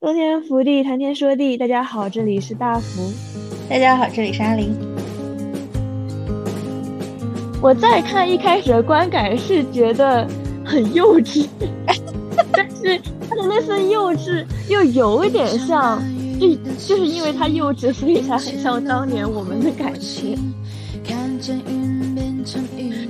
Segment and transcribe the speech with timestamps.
[0.00, 1.58] 冬天福地，谈天说地。
[1.58, 3.12] 大家好，这里是大福。
[3.68, 4.74] 大家好，这里是阿林。
[7.60, 10.26] 我再看一开始的观感是觉得
[10.64, 11.46] 很幼稚，
[12.50, 16.02] 但是他的那份幼稚又有一点像，
[16.40, 16.48] 就
[16.78, 20.34] 就是因为他幼稚，所以才很像当年我们的感觉。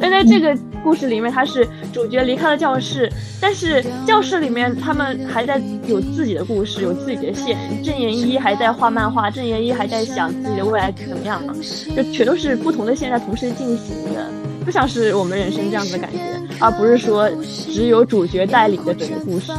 [0.00, 3.10] 但在这个故事里面，他是主角离开了教室，
[3.40, 7.58] 但是教室里面他们还在有自己的故事，有自己的线。
[7.82, 11.54] 郑言一还在画漫画，郑言一还在想自己的未来怎么样嘛，
[11.96, 14.26] 就全都是不同的线在同时进行的，
[14.64, 16.18] 不像是我们人生这样子的感觉，
[16.58, 17.30] 而不是说
[17.72, 19.52] 只有主角带领的整个故事。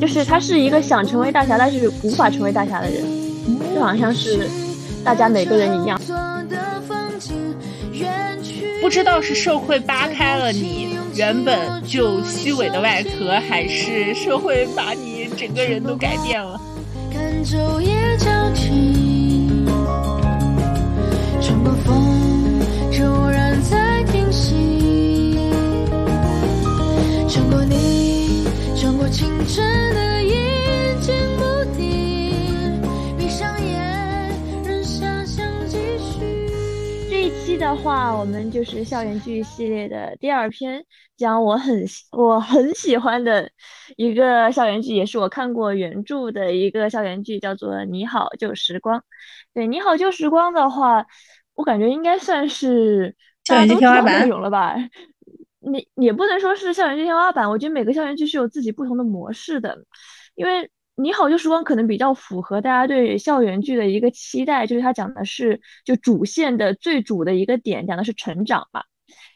[0.00, 3.04] 就是他是一个想成为大侠，但是无法成为大侠的人，
[3.74, 4.48] 就好像是
[5.04, 6.00] 大家每个人一样。
[8.80, 16.60] 不知道是社会扒开了你原本就虚伪的外壳，还是社会把你整个人都改变了。
[21.40, 22.60] 穿过风，
[27.28, 28.44] 穿过你，
[28.76, 30.00] 穿过青春的。
[37.60, 40.82] 的话，我们就是校园剧系列的第二篇，
[41.18, 43.50] 讲我很我很喜欢的
[43.98, 48.98] 一个校园剧，也是我看过原著的一个校园剧，叫做《你好旧时光》。
[49.52, 51.04] 对，《你好旧时光》的话，
[51.54, 54.74] 我感觉应该算是校园剧天花板了吧？
[55.60, 59.84] 你也不能说是校园剧天花板，我觉得每个校园剧是有自己不同的模式的，
[60.34, 60.70] 因为。
[61.02, 68.82] 你好，旧时光可能比较符合大家对校园剧的一个期待，就是它讲的是就主线的最主的一个点，讲的是成长嘛。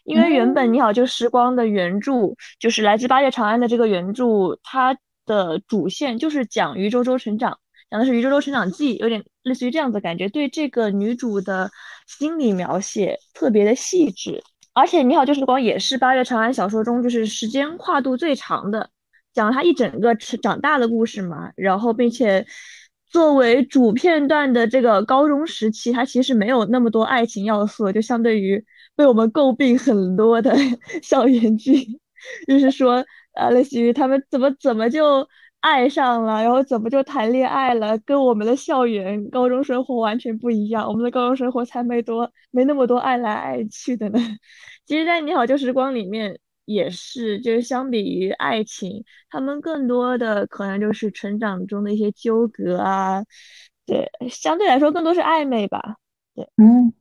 [0.04, 2.12] 因为原本你好旧时光的原著
[2.60, 7.58] 就是来自八月长安的这个原著，它的主线就是讲余周周成长，
[7.90, 11.70] 讲的是余周周成长记，有点类似于这样子感觉，对这个女主的
[12.06, 14.42] 心理描写特别的细致。
[14.74, 18.90] 而且你好旧时光也是八月长安小说中就是时间跨度最长的。
[19.34, 22.46] 讲他一整个吃长大的故事嘛，然后并且
[23.10, 28.64] 作为主片段的这个高中时期，他其实没有那么多爱情要素，就相对于
[28.96, 30.54] 被我们诟病很多的
[31.02, 31.74] 校园剧，
[32.48, 35.28] 就是说，呃，类似于他们怎么怎么就
[35.60, 44.18] 爱上了，然后怎么就谈恋爱了，跟我们的校园高中生活完全不一样，我们的高中生活才没多没那么多爱来爱去的呢。
[44.86, 46.38] 其实，在《你好旧时光》里面。
[46.64, 53.22] 也是，就是相比于爱情，他们更多的可能就是成长中的一些纠葛啊，
[53.86, 55.96] 对，相对来说更多是暧昧吧。
[56.34, 56.92] 对，嗯，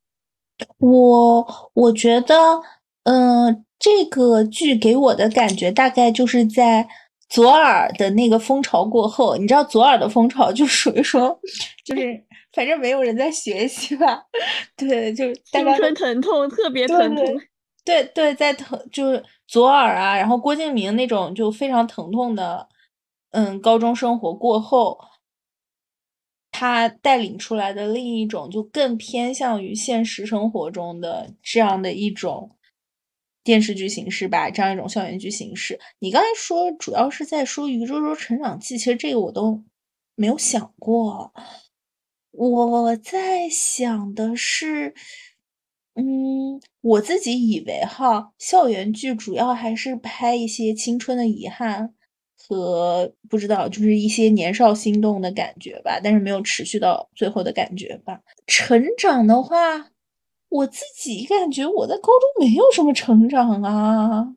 [0.80, 2.62] 我我觉得，
[3.04, 6.88] 嗯，这个剧给我的感觉大概就是在
[7.30, 11.40] 左耳的那个风潮过后，你知道左耳的风潮就属于说，
[11.86, 14.24] 就是反正没有人在学习吧，
[14.78, 17.26] 对，就青春疼痛特别疼痛。
[17.86, 22.70] 对对，在疼就是左耳啊，然后郭敬明那种就非常疼痛的，
[23.32, 24.98] 嗯，高中生活过后，
[26.50, 32.56] 他带领出来的另一种就更偏向于现实生活中的这样的一种
[33.44, 35.78] 电视剧形式吧，这样一种校园剧形式。
[36.00, 39.62] 你刚才说主要是在说《余周周成长记》，其实这个我都
[40.16, 41.34] 没有想过，
[42.32, 44.96] 我在想的是。
[45.96, 51.94] 嗯，我自己以为哈，校园剧主要还是拍一些青春的遗憾
[52.36, 58.20] 和不知道，就是一些年少心动的感觉吧，但是没有持续到最后的感觉吧。
[58.48, 59.92] 成长的话，
[60.50, 64.36] 我自己感觉我在高中没有什么成长啊，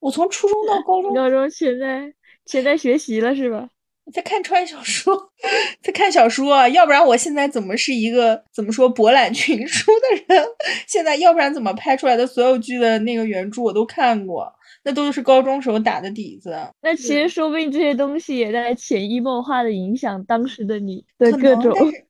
[0.00, 2.12] 我从初中到高中，高中现在
[2.46, 3.68] 现在学习了是吧？
[4.10, 5.30] 在看穿小说，
[5.82, 10.44] 在看小说，要不然我现在怎么是一个怎么说博览群书的人？
[10.88, 14.52] 现在要不然怎么拍出来的所有剧的那个原著我都看过，
[14.84, 16.56] 那都是高中时候打的底子。
[16.82, 21.72] 那其实说不定这些东西也在潜移默化的影响当时的你的各种。
[21.74, 22.04] 但是，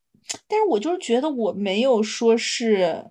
[0.49, 3.05] 但是我就是觉得我没有说是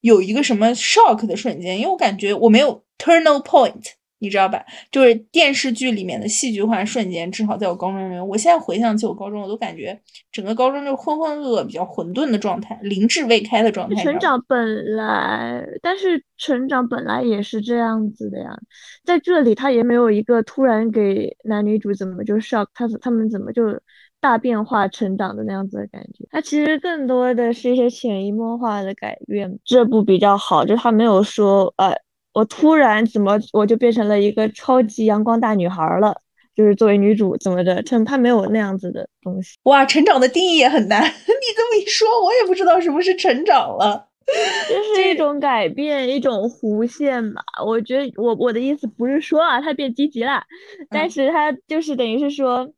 [0.00, 3.92] 有一个什么 shock 的瞬间，因为我感觉我没有 turning point。
[4.20, 4.64] 你知道吧？
[4.90, 10.00] 就是电视剧里面的戏剧化瞬间，至少在我高中里面，我现在回想起我高中，我都感觉
[10.32, 14.02] 整个高中就是浑浑噩噩、比较混沌的状态，灵智未开的状态。
[14.02, 18.56] 成长本来，但是成长本来也是这样子的呀，
[19.04, 23.78] 在这里他也没有一个突然给男女主怎么就 shock 他他们怎么就
[24.20, 26.24] 大变化成长的那样子的感觉。
[26.30, 29.58] 他其实更多的是一些潜移默化的改变。
[29.64, 31.94] 这部比较好，就他没有说呃。
[32.34, 36.20] 我突然怎么我就变成了一个超级阳光大女孩了？
[36.54, 39.56] 就是作为女主怎么的，她她没有那样子的东西。
[39.64, 41.02] 哇，成长的定义也很难。
[41.02, 41.10] 你
[41.56, 44.08] 这么一说，我也不知道什么是成长了。
[44.26, 47.42] 就是一种改变，一种弧线吧。
[47.64, 50.42] 我觉得我我的意思不是说啊，他变积极了，
[50.88, 52.72] 但是他就是等于是说，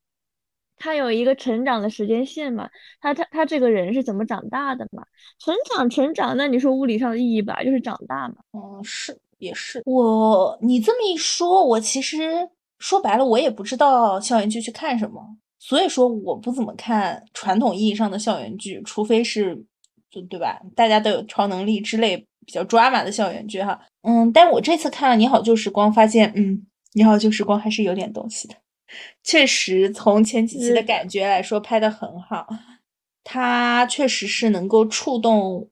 [0.76, 2.68] 他有一个成长的时间线嘛。
[3.00, 5.04] 他他他这个人是怎么长大的嘛？
[5.38, 8.34] 成长成长，那你说物理上的意义吧，就是长大嘛。
[8.50, 9.82] 哦，是也是。
[9.84, 12.48] 我你这么一说，我其实
[12.78, 15.20] 说白了，我也不知道校园剧去看什么，
[15.58, 19.54] 所以说我不怎么看传统意义上的校园剧，除非是
[20.10, 20.20] 就。
[20.28, 20.60] 对吧？
[20.74, 22.16] 大家都有超能力之类
[22.46, 26.54] 比较抓马的校园剧哈，嗯，但我这次看了《你好旧时光》，发现，嗯，
[26.94, 28.54] 《你好旧时光》还是有点东西的。
[29.22, 32.46] 确实，从前几期的感觉来说，拍的很好。
[33.24, 35.68] 它确实是能够触动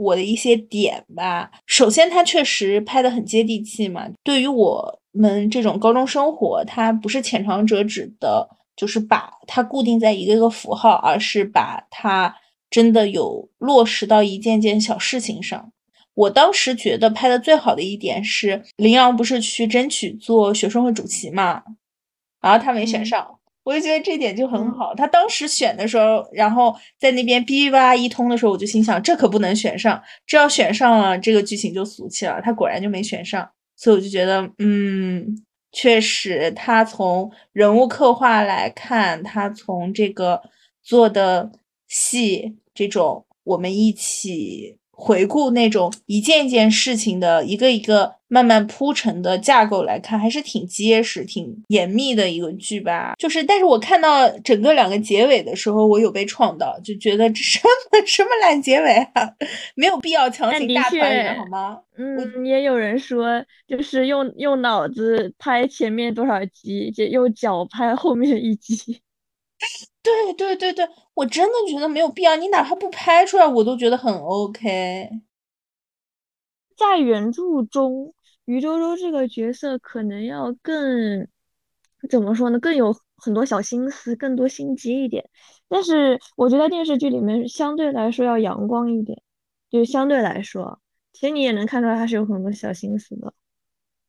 [0.00, 1.50] 我的一些点吧。
[1.66, 4.08] 首先，它确实拍的很接地气嘛。
[4.24, 12.34] 对于我们这种高中生活，它不是浅尝辄止的，就是把它固定在一个个符号，而是把它。
[12.70, 15.72] 真的有落实到一件件小事情上。
[16.14, 21.64] 我当时觉得拍的最好的一点是，林阳不是去争取做学生会主席嘛，
[22.40, 23.39] 然后他没选上，
[23.70, 24.92] 我就觉得这点就很好。
[24.96, 32.40] 他当时选的时候，然后在那边哔哔吧一通的时候，我就心想，这可不能选上，这要选上了，这个剧情就俗气了。
[32.42, 35.24] 他果然就没选上，所以我就觉得，嗯，
[35.70, 40.42] 确实，他从人物刻画来看，他从这个
[40.82, 41.52] 做的
[41.86, 42.56] 戏。
[42.72, 53.14] 这种我们一起回顾那种一件件事情的一个一个慢慢铺陈的架构来看，还是挺结实、挺严密的一个剧吧。
[53.18, 57.70] 就是，但是我看到整个两个结尾的时候，我有被创到，就觉得这什么
[58.06, 59.32] 什么烂结尾啊，
[59.74, 61.78] 没有必要强行大团圆，好吗？
[61.96, 69.00] 嗯，也有人说，就是用用脑子拍前面多少集，就用脚拍后面一集。
[70.02, 72.36] 对对对对，我真的觉得没有必要。
[72.36, 75.10] 你哪怕不拍出来，我都觉得很 OK。
[76.76, 78.14] 在原著中，
[78.46, 81.28] 于周周这个角色可能要更
[82.08, 82.58] 怎么说呢？
[82.58, 85.28] 更有很多小心思，更多心机一点。
[85.68, 89.22] 但是我觉得电视剧里面相对来说要阳光一点，
[89.70, 90.80] 就相对来说，
[91.12, 93.34] 其实你也能看出来他是有很多小心思的。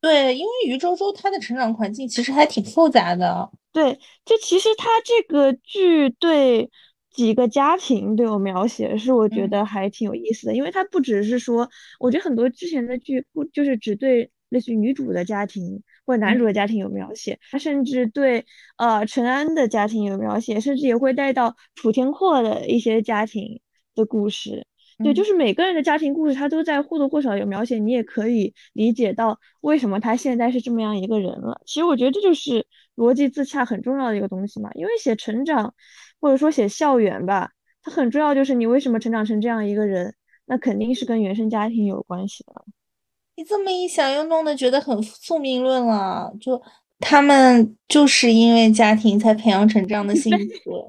[0.02, 3.50] 对，因为于周周他的成长环境其实还挺复杂的。
[3.72, 3.94] 对，
[4.26, 6.70] 就其实他这个剧对
[7.12, 10.56] 几个家庭都有描写，是我觉得还挺有意思的。
[10.56, 11.70] 因为他不只是说，
[12.00, 18.44] 我觉得很多之前的剧不就是只对类似于女主的家庭或者男主的家庭有描写，他甚至对
[18.78, 23.62] 呃陈安的家庭有描写，甚至也会带到楚天阔的一些家庭
[23.94, 24.66] 的故事。
[25.04, 31.62] 对，就是每个人的家庭故事，他都在或多或少有描写，你也可以理解到为什么他现在是这么样一个人了。
[31.66, 32.66] 其实我觉得这就是
[32.96, 35.74] 逻辑自洽很重要的一个东西嘛，因为写成长
[36.20, 37.52] 或者说写校园吧，
[37.84, 40.14] 它很重要，就是你为什么成长成这样一个人，
[40.46, 42.66] 那肯定是跟原生家庭有关系的。
[43.36, 46.62] 你这么一想，又弄得觉得很宿命论了，就
[47.00, 50.88] 他们就是因为家庭才培养成这样的 性格，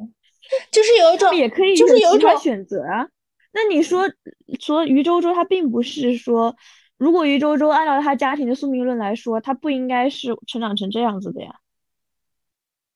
[0.70, 3.08] 就是有一种，也可以就是有一种选择啊。
[3.52, 4.10] 那你说
[4.58, 6.56] 说余周周他并不是说，
[6.96, 11.56] 如果余周周按照他家庭的宿命论来说，他不应该是成长成这样子的呀。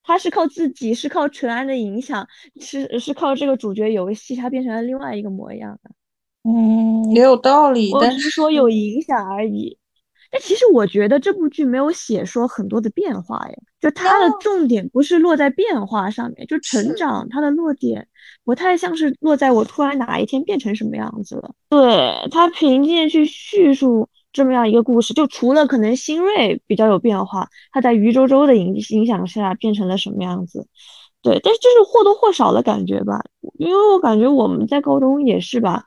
[0.02, 2.28] 他是靠自己，是靠陈安的影响，
[2.60, 5.90] 是是靠这个主角游戏，他变成了另外一个模样的。
[6.48, 9.76] 嗯，也有道理，我只是说有影响而已。
[10.36, 18.06] 但其实我觉得这部剧没有写说很多的变化呀，就它的重点不是落在变化上面，就成长它的落点
[18.44, 21.54] 不太像是落在我突然哪一天变成什么样子了。
[21.70, 30.66] 对他凭借去叙述这么样一个故事，就除了可能新锐比较有变化，他在余周周的影影响下变成了什么样子？
[31.22, 33.24] 对，但是就是或多或少的感觉吧，
[33.58, 35.82] 因为我感觉我们在高中也是吧。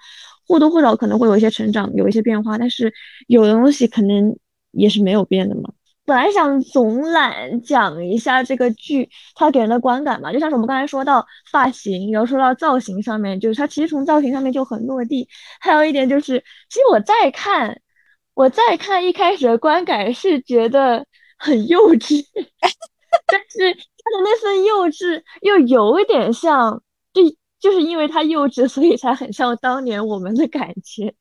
[0.49, 2.91] 或多或少可能会有一些成长，有一些变化，但是
[3.27, 4.35] 有的东西可能
[4.71, 5.71] 也是没有变的嘛。
[6.05, 15.29] 本来想总览讲一下这个剧它给人的观感嘛，就像是我们刚才说到发型，然后说到造型上面，就是它其实从造型上面就很落地。
[15.61, 17.79] 还有一点就是，其实我再看，
[18.33, 21.05] 我再看一开始的观感是觉得
[21.37, 22.25] 很幼稚，
[23.27, 26.81] 但是它的那份幼稚又有一点像，
[27.13, 27.21] 就。
[27.59, 31.13] 就是因为他幼稚，所以才很像当年我们的感觉。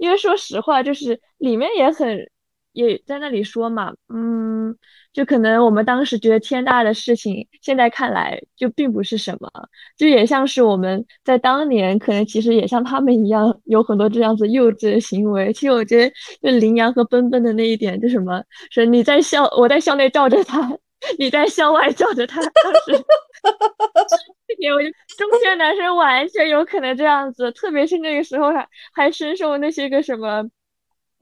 [0.00, 2.30] 因为说实话，就是里面也很
[2.72, 4.74] 也在那里说嘛，嗯，
[5.12, 9.50] 就可能我们当时觉得天大的事情，现在看来就并不是什么。
[9.96, 15.52] 就也像是我们在当年，可能其实也像他们一样，有很多这样子幼稚的行为。
[15.52, 20.76] 其实我觉得，就羚羊和奔奔的那一点，就什么，是你在校，我在校内罩着他。
[21.18, 23.04] 你在校外罩着他，当时，
[23.42, 30.44] 我觉得中学男生完全有可能这样子，特别是那个时候还还深受那些个什么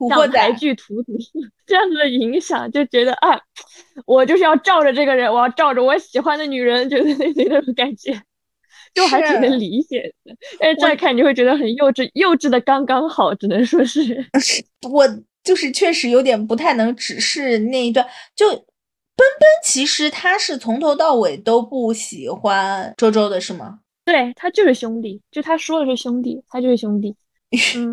[0.09, 1.13] 港台剧荼毒
[1.65, 3.39] 这样子的影响，就觉得啊，
[4.05, 8.13] 我就是要照着这个人，我要照着我喜欢的女人，就是那那种感觉，
[8.93, 10.35] 就还挺能理解的。
[10.59, 14.01] 但是再看你会觉得很幼稚，幼稚的刚刚好，只能说是
[14.91, 15.07] 我
[15.43, 18.65] 就是确实有点不太能直视那一段就。
[19.15, 23.79] 奔奔其实他是从头到尾都不喜欢周周的，是吗？
[24.03, 27.15] 对他就是兄弟，就他说的是兄弟，他就是兄弟。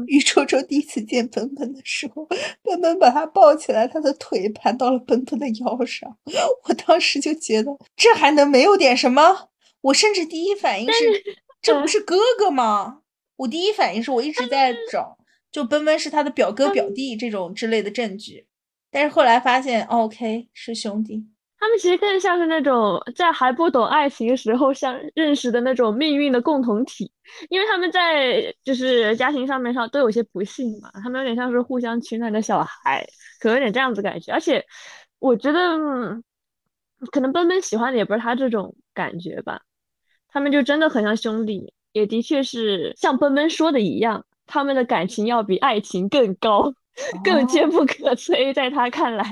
[0.07, 2.27] 于周周第一次见奔奔的时候，
[2.63, 6.17] 奔奔把他抱起来，他的腿盘到了奔奔的腰上，
[6.65, 9.49] 我当时就觉得这还能没有点什么？
[9.83, 11.23] 我甚至第一反应是，
[11.61, 13.01] 这不是哥哥吗？
[13.37, 15.17] 我第一反应是我一直在找，
[15.53, 18.48] 就奔奔是他的表哥表弟这种之类的证据。
[18.91, 21.27] 但是后来发现，OK 是兄弟，
[21.59, 27.13] 他们其实更像是那种在还不懂爱情时候相认识的那种命运的共同体，
[27.51, 33.07] 因为他们在就是家庭上面上都有些不幸嘛，他们有点像是互相取暖的小孩，
[33.41, 34.33] 可能有点这样子感觉。
[34.33, 34.65] 而且
[35.19, 35.77] 我觉得，
[37.13, 39.61] 可能奔奔喜欢的也不是他这种感觉吧，
[40.29, 46.73] 他们就真的很像兄弟，也的确是像奔奔说的一样，他们的感情要比爱情更高。
[47.25, 49.25] 更坚不可摧，在他看来，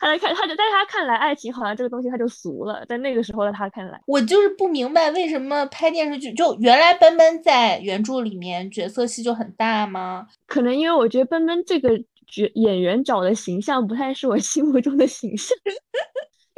[0.00, 2.84] 他在看，他就在他看来，爱情好像这个东西他就俗了。
[2.86, 10.26] 在那个时候的他看来，我就是不明白为什么拍电视剧，就原来奔奔在原著里面角色戏就很大吗？
[10.46, 15.70] 可能因为我觉得奔奔这个角演员找的形象不太是我心目中的形象， 因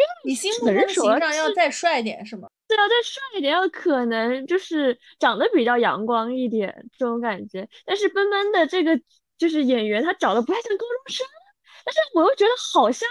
[0.02, 2.48] 为你心目中的形象要再帅点是吗？
[2.68, 7.68] 对，啊再帅一点，要可能就是长得比较阳光一点这种感觉。
[7.84, 8.98] 但是奔奔的这个。
[9.38, 11.26] 就是演员，他长得不太像高中生，
[11.84, 13.08] 但是我又觉得好像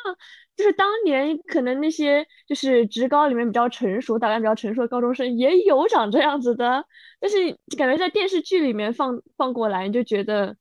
[0.56, 6.84] 就是当年可能那些就是职高里面比较成熟、打扮比较成熟的高中生也有长这样子的，
[7.20, 10.56] 但是感觉在电视剧里面放放过来你，就觉得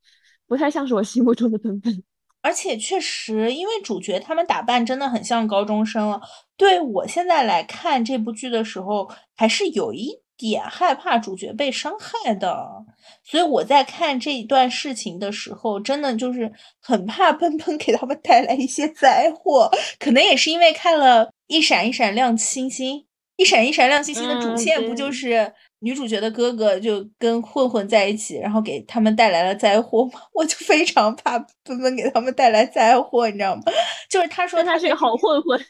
[0.47, 2.03] 不太像是我心目中的本本。
[2.43, 6.21] 而且确实，因为主角他们打扮真的很像高中生了。
[6.59, 10.24] 对我现在来看这部剧的时候，还是有一。
[10.37, 12.85] 点害怕主角被伤害的，
[13.23, 19.71] 所以我在看这一段事情的时候，真的就是很怕奔奔给他们带来一些灾祸。
[19.99, 23.05] 可能也是因为看了一闪一闪亮星星，
[23.37, 30.21] 一闪一闪亮星星的主线不就是女主角的哥哥就跟混混在一起，然后给他们带来了灾祸吗？
[30.35, 33.63] 我就非常怕奔奔给他们带来灾祸，你知道吗？
[34.11, 35.61] 就是他说他是个好混混。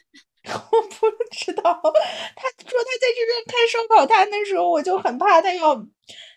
[0.71, 5.85] 我不知道，他说他在这边开烧烤摊的时候，我就很怕他要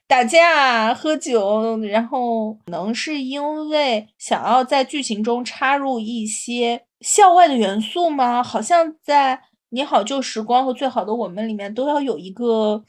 [0.06, 8.42] 打架、喝酒，然后可能是因为想要在剧情中插入一些校外的元素吗？
[8.42, 9.36] 好像在
[9.68, 12.82] 《你好旧时光》和《最好的我们》里面都要有一个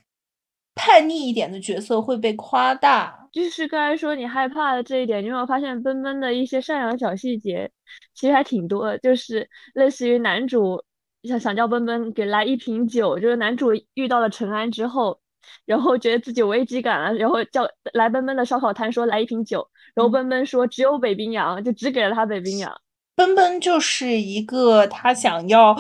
[0.75, 3.27] 叛逆一点的角色会被夸大。
[3.31, 7.69] 就是刚才说你害怕的这一点，你有没有发现奔奔的一些善良小细节
[8.15, 10.81] 其实还挺多的，就是类似于男主。
[11.23, 15.19] 想想叫奔奔给来一瓶酒，就是男主遇到了陈安之后，
[15.65, 22.71] 然后觉得自己有危机感了，然后叫来奔奔的烧烤摊说来一瓶酒，然后奔奔说只有北冰洋，就只给了他北冰洋。
[23.15, 25.77] 奔奔就是一个他想要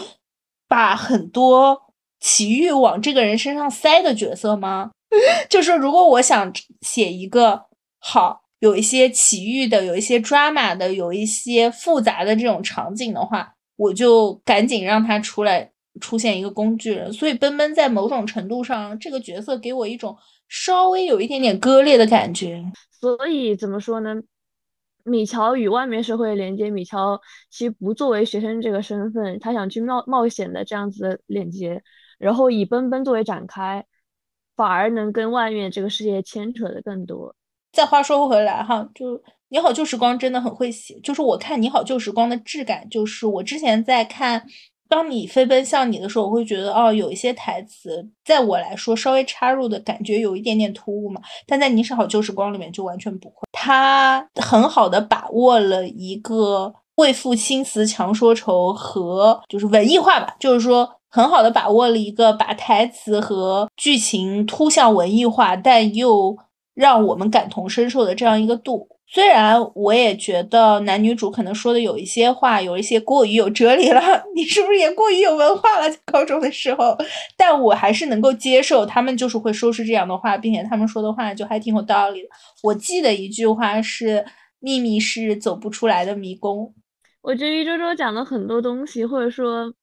[0.67, 4.91] 把很多奇遇往这个人身上塞的角色吗？
[5.49, 7.65] 就说如果我想写一个
[7.99, 13.53] 好有一些奇遇的、有一些 drama 的、有一些复杂的这种场景的话。
[13.79, 15.71] 我就赶紧让他出来
[16.01, 20.13] 出现一个工具人，所以奔奔在某种程度上，这个角色给我一种
[20.49, 22.61] 稍微有一点点割裂的感觉。
[22.91, 24.15] 所以怎么说呢？
[25.05, 27.17] 米乔与外面社会连接，米乔
[27.49, 31.81] 其实不作为学生这个身份，他想去冒冒险的这样子的连接，
[32.17, 33.85] 然后以奔奔作为展开，
[34.57, 37.33] 反而能跟外面这个世界牵扯的更多。
[37.71, 39.23] 再话说回来哈，就。
[39.49, 44.39] 你好旧时光真的很会写，就是我看你好旧时光的质感，就是我之前在看
[44.87, 66.37] 《当你飞奔向你》的时候，我会觉得哦，有一些台词在我来说稍微插入的感觉有一点点突兀嘛，但在你是好旧时光里面就完全不会，他很好的把握了一个为赋新词强说愁和就是文艺化吧，就是说很好的把握了一个把台词和剧情突向文艺化，但又
[66.75, 68.87] 让我们感同身受的这样一个度。
[69.11, 74.01] 虽然我也觉得男女主可能说的有一些话有一些过于有哲理了，
[74.35, 75.89] 你是不是也过于有文化了？
[75.89, 76.95] 在高中的时候，
[77.35, 82.29] 但我还是能够接受他们就是会说出这样的话，并且他们说的话就还挺有道理的。
[82.61, 84.23] 我记得一句话是
[84.61, 86.71] ：“秘密是走不出来的迷宫。”
[87.21, 89.73] 我觉得余周周讲了很多东西，或者说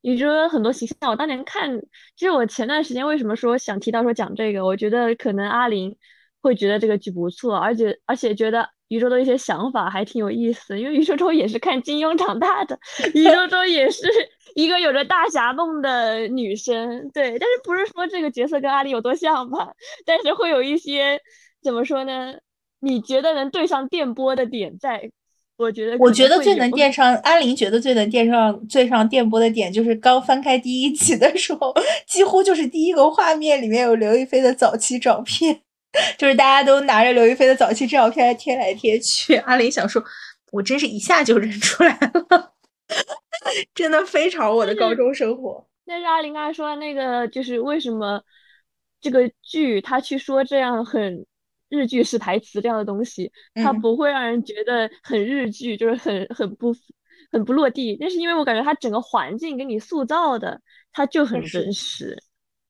[0.00, 1.80] 宇宙中很多形象，我当年看，
[2.16, 5.96] 其实我前段时间为什么说想提到说讲这个，我觉得可能阿林
[6.42, 12.78] 会觉得这个剧不错，而且而且觉得宇宙的一些想法还挺有意思，因为宇宙周也是看金庸长大的，
[13.14, 14.06] 宇宙周也是
[14.54, 19.72] 一个有着大侠梦的女生，对，但是不是说这个角色跟阿离有多像吧，
[20.04, 21.18] 但是会有一些
[21.62, 22.34] 怎么说呢？
[22.80, 25.10] 你觉得能对上电波的点在？
[25.56, 31.72] 我觉得，我觉得最能电上阿林，觉得最能电上最上电波的点，就是刚翻开第一集的时候，
[32.08, 35.60] 几乎就是第一个画面里面有刘亦菲的早期照片，
[36.18, 39.36] 就是大家都拿着刘亦菲的早期照片贴来贴去。
[39.36, 40.02] 阿林想说，
[40.50, 42.52] 我真是一下就认出来了，
[43.74, 45.66] 真的非常我的高中生活。
[45.86, 48.22] 但是阿林刚才说的那个，就是为什么
[49.00, 51.26] 这个剧他去说这样很。
[51.74, 56.70] 日剧式台词这样的东西，它不会让人觉得很日剧，就是很很不
[57.30, 57.96] 很不落地。
[57.98, 60.60] 但是因为我感觉它整个环境给你塑造的，
[60.92, 62.14] 它就很真实。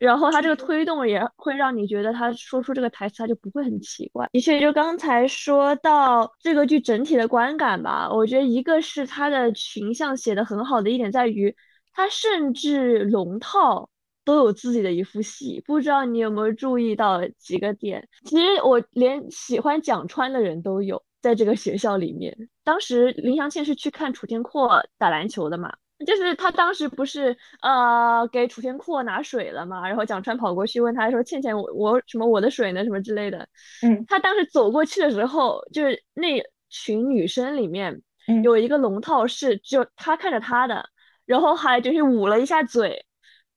[0.02, 4.28] 然后它这个推动也会让你觉得他说出这个台词，他就不会很奇怪。
[4.32, 11.54] 的确，就刚才说到这个剧整体的观感吧，我觉得一个是他的群像写的很好的一点在于，
[11.92, 13.88] 他甚至龙套。
[14.25, 18.09] 都有自己的一副戏，不知道你有没有注意到几个点？
[18.25, 22.32] 其实我连喜欢蒋川的人都有在这个学校里面。
[22.62, 25.73] 当时林祥倩是去看楚天阔打篮球的嘛，
[26.04, 32.85] 就是他当时不是呃给楚天阔拿水了嘛，然后蒋川跑过去问他说：“倩倩，我我什么我的水呢？
[32.85, 33.47] 什么之类的。”
[33.82, 38.00] 嗯，他当时走过去的时候，就是那群女生里面
[38.42, 40.85] 有一个龙套是就他看着他的，
[41.26, 43.04] 然后还就是捂了一下嘴。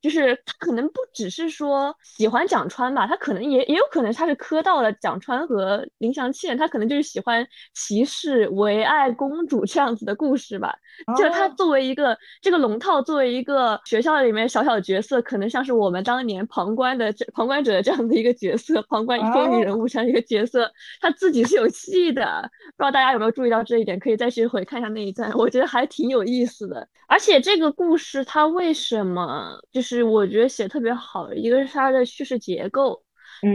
[0.05, 7.43] 就是他可能不只是说喜欢蒋川吧，他可能也也有可能他是磕到了蒋川和林祥倩，他可能就是喜欢
[7.73, 10.75] 骑士唯爱公主这样子的故事吧。
[11.17, 22.47] 就他作为一个这个龙套，作为一个学校里面小小角色，可能像是我们当年旁观的旁观者这样的一个角色，旁观风云人物这样一个角色，他自己是有戏的。
[22.77, 23.97] 不知道大家有没有注意到这一点？
[23.99, 26.87] 可以再去回看一下那一段，我觉得还挺有意思的。
[27.07, 29.94] 而且这个故事它为什么就是？
[29.95, 33.01] 是我觉得写特别好，一个是它的叙事结构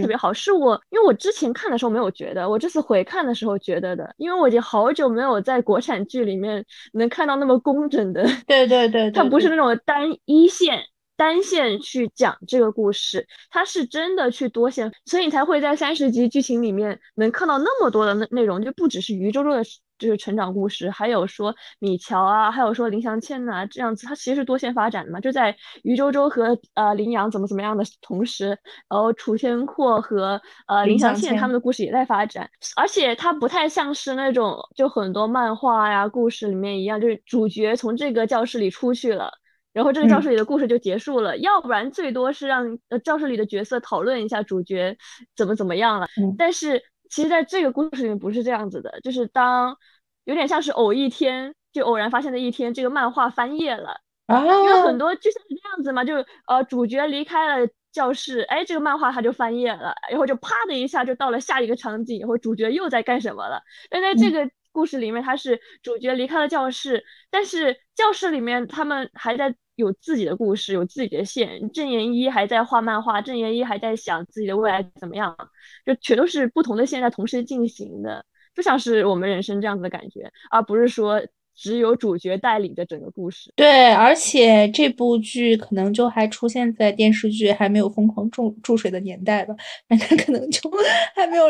[0.00, 10.82] 特别好，是我因为我之前看的时候没有觉得，我这次回看的时候觉得的，因为我已经好久没有在国产剧里面能看到那么工整的，对对对，它不是那种单一线
[11.16, 19.62] 单线去讲这个故事，它是真的去多线，所以你才会在三十集剧情里面能看到那么多的内内容，就不只是余周周的。
[20.00, 25.20] 就是成长故事，还有说米乔啊，还有说林祥倩呐，这样子，它其实是多线发展的嘛。
[25.20, 28.48] 就在于周周和呃林阳怎么怎么样的同时，
[28.88, 39.30] 然后楚天阔和呃林祥倩他们的故事也在发展，而且它不太像是那种就很多漫画呀故事里面一样，就是主角从这个教室里出去了，
[39.72, 44.96] 然后这个教室里的故事就结束了，要不然最多是让呃教室里的角色讨论一下主角
[45.36, 46.06] 怎么怎么样了，
[46.38, 46.82] 但是。
[47.10, 49.76] 其实，在这个故事里面不是这样子的，就是当
[50.24, 63.60] 有点像是偶一天，就偶然发现的一天，这个漫画翻页了啊，因为很多就像是这样子嘛，就呃主角离开了教室，哎，这个漫画它就翻页了，然后就啪的一下就到了下一个场景，然后主角又在干什么了？
[63.90, 69.54] 但在这个故事里面，他是主角离开了教室，但是教室里面他们还在。
[69.80, 71.70] 有自己的故事，有自己的线。
[71.72, 75.36] 郑言一还在画漫画，郑言一还在想自己的未来怎么样，
[75.84, 81.20] 就全都是不同的线在同时进行的，就像是我们人生这样子的感觉，而不是说。
[81.60, 89.54] 只有主角带领着整个故事，对，而且这部剧可能就还出现在电视剧还没有疯狂注注水的年代吧，
[89.88, 90.70] 那可能就
[91.14, 91.44] 还没有。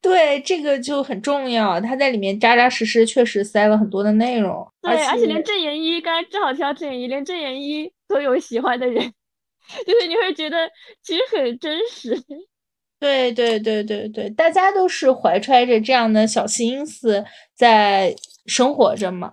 [0.00, 4.66] 对，这个就很重要，他在里面扎扎实实，确实塞了很多的内容。
[4.82, 9.00] 对，而且连郑妍一，刚才正好提到郑妍一，连郑妍一都有喜欢的人，
[9.86, 10.68] 就是你会觉得
[11.00, 12.20] 其实很真实。
[12.98, 18.12] 对对对对对，大家都是怀揣着这样的小心思在。
[18.46, 19.32] 生活着嘛，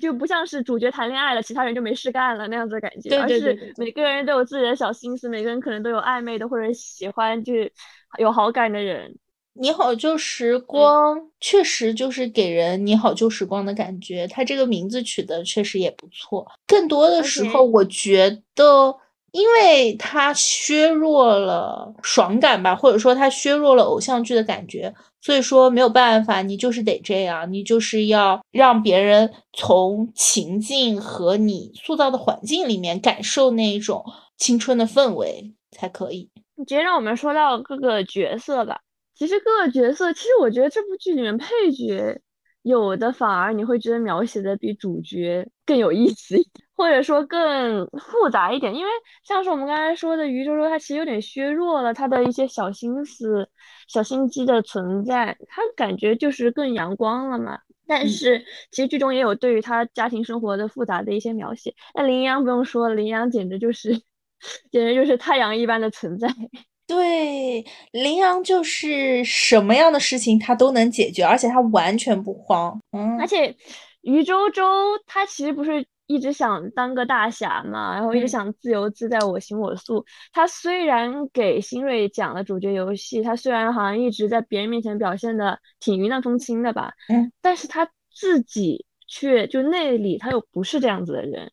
[0.00, 7.72] 就不像是主角谈恋爱了，其他人就没事干了那样子的感觉，而是每个人都有自己的小心思，每个人可能都有暧昧的或者喜欢就是
[8.18, 9.14] 有好感的人。
[9.54, 16.50] 你好旧时光确实就是给人你好旧时光的感觉，它这个名字取的确实也不错。
[16.66, 18.96] 更多的时候，我觉得。
[19.32, 34.04] 因为它削弱了爽感吧，或者说它削弱了偶像剧的感觉，所以说没有办法，你就是得这样，你就是要让别人从情境和你塑造的环境里面感受那一种
[34.36, 36.30] 青春的氛围才可以。
[36.58, 38.80] 直接让我们说到各个角色吧，
[39.14, 42.20] 其实各个角色，其实我觉得这部剧里面配角
[42.62, 46.36] 有的反而你会觉得描写的比主角更有意思。
[46.82, 48.90] 或者说更复杂一点，因为
[49.22, 53.48] 像是我们刚才说的，余周周他其实有点削弱了他的一些小心思、
[53.86, 57.56] 小心机的存在，他感觉就是更阳光了嘛。
[57.86, 61.72] 但是其实剧中也有对于他家庭生活的复杂的一些描写。
[61.94, 63.92] 那林阳不用说了，林阳简直就是，
[64.72, 66.26] 简直就是太阳一般的存在。
[66.88, 72.76] 对，林阳就是什么样的事情他都能解决，而且他完全不慌。
[72.90, 73.54] 嗯，而且
[74.00, 74.64] 余周周
[75.06, 75.86] 他其实不是。
[76.06, 80.04] 一直想当个大侠嘛，然后一直想自由自在，我行我素。
[80.32, 91.50] 他虽然给新锐讲了主角游戏，他虽然好像一直在别人面前表现的挺云淡风轻的吧，嗯，但是他自己却就内里他又不是这样子的人，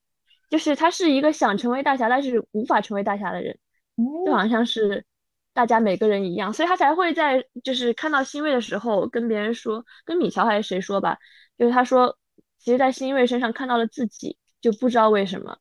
[0.50, 3.58] 就是他是一个想成为大侠，但是无法成为大侠的人，
[4.26, 5.06] 就好像是
[5.54, 11.18] 大家每个人一样，所以他才会在就是看到新锐的时候跟别人说，跟米乔还是谁说吧，
[11.58, 12.18] 就是他说，
[12.60, 14.38] 其实，在新锐身上看到了自己。
[14.62, 15.58] 就不知道为什么，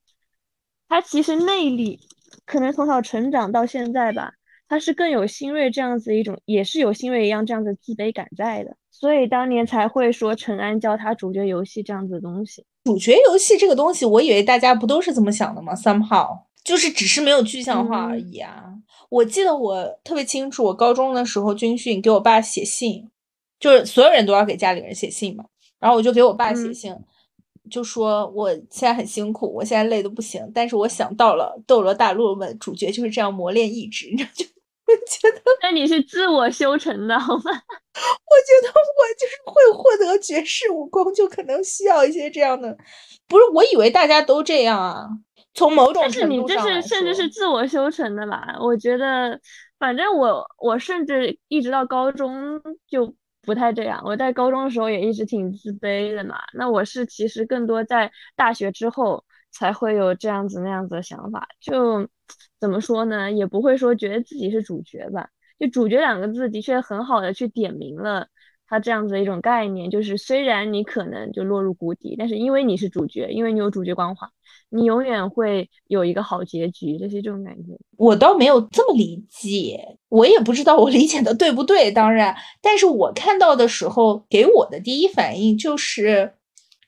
[0.89, 2.01] 他其实内里
[2.45, 4.33] 可能从小成长到现在吧，
[4.69, 12.65] 他是更有新锐这样子一种，也是有新锐一样这样子自卑感在的，所以当年才会说陈安教他主角游戏这样子的东西。
[12.87, 18.65] 主角游戏这个东西，我以为大家不都是这么想的吗？Somehow 就是只是没有具象化而已啊。
[19.11, 23.09] 我记得我特别清楚，我高中的时候军训给我爸写信，
[23.61, 25.45] 就是所有人都要给家里人写信嘛，
[25.79, 26.95] 然后我就给我爸写信。
[27.71, 34.31] 就说我现在很辛苦，我现在累的不行，但是我想到了《斗罗大陆》们主角就是这样磨练意志，你知道
[34.89, 37.43] 就觉得那你是自我修成的好吗？
[37.45, 42.75] 我觉得我就是会获得绝世武功，就可能需要一些这样的。
[43.27, 45.07] 不是，我以为大家都这样啊。
[45.53, 48.57] 从某种程度上但是你这是甚至是自我修成的吧？
[48.63, 49.39] 我觉得，
[49.79, 53.15] 反正我我甚至一直到高中就。
[53.49, 56.37] 不太这样，我在高中的时候也一直挺自卑的嘛。
[56.53, 61.49] 那我是其实更多在大学之后才会有这样子那样子的想法。
[61.59, 62.07] 就
[62.61, 65.31] 怎么说呢，也不会说觉得自己是主角吧。
[65.59, 68.29] 就主角两个字的确很好的去点明了
[68.69, 74.29] 他这样子的一种概念，就是虽然你可能就落入谷底，但是因为你是主角，因为你有主角光环。
[74.71, 77.73] 你永远会有一个好结局，就是这种感觉。
[77.97, 81.91] 我倒没有这么理解，我也不知道我理解的对不对。
[81.91, 86.35] 当然，但是我看到的时候，给我的第一反应就是，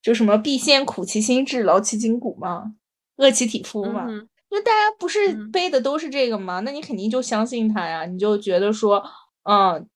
[0.02, 2.74] 就什么必先苦其心志，劳其筋骨嘛，
[3.16, 4.06] 饿其体肤嘛。
[4.10, 6.60] 因为大家不是背的都是这个吗？
[6.60, 9.02] 那你肯定就相信他呀，你就觉得说，
[9.44, 9.88] 嗯。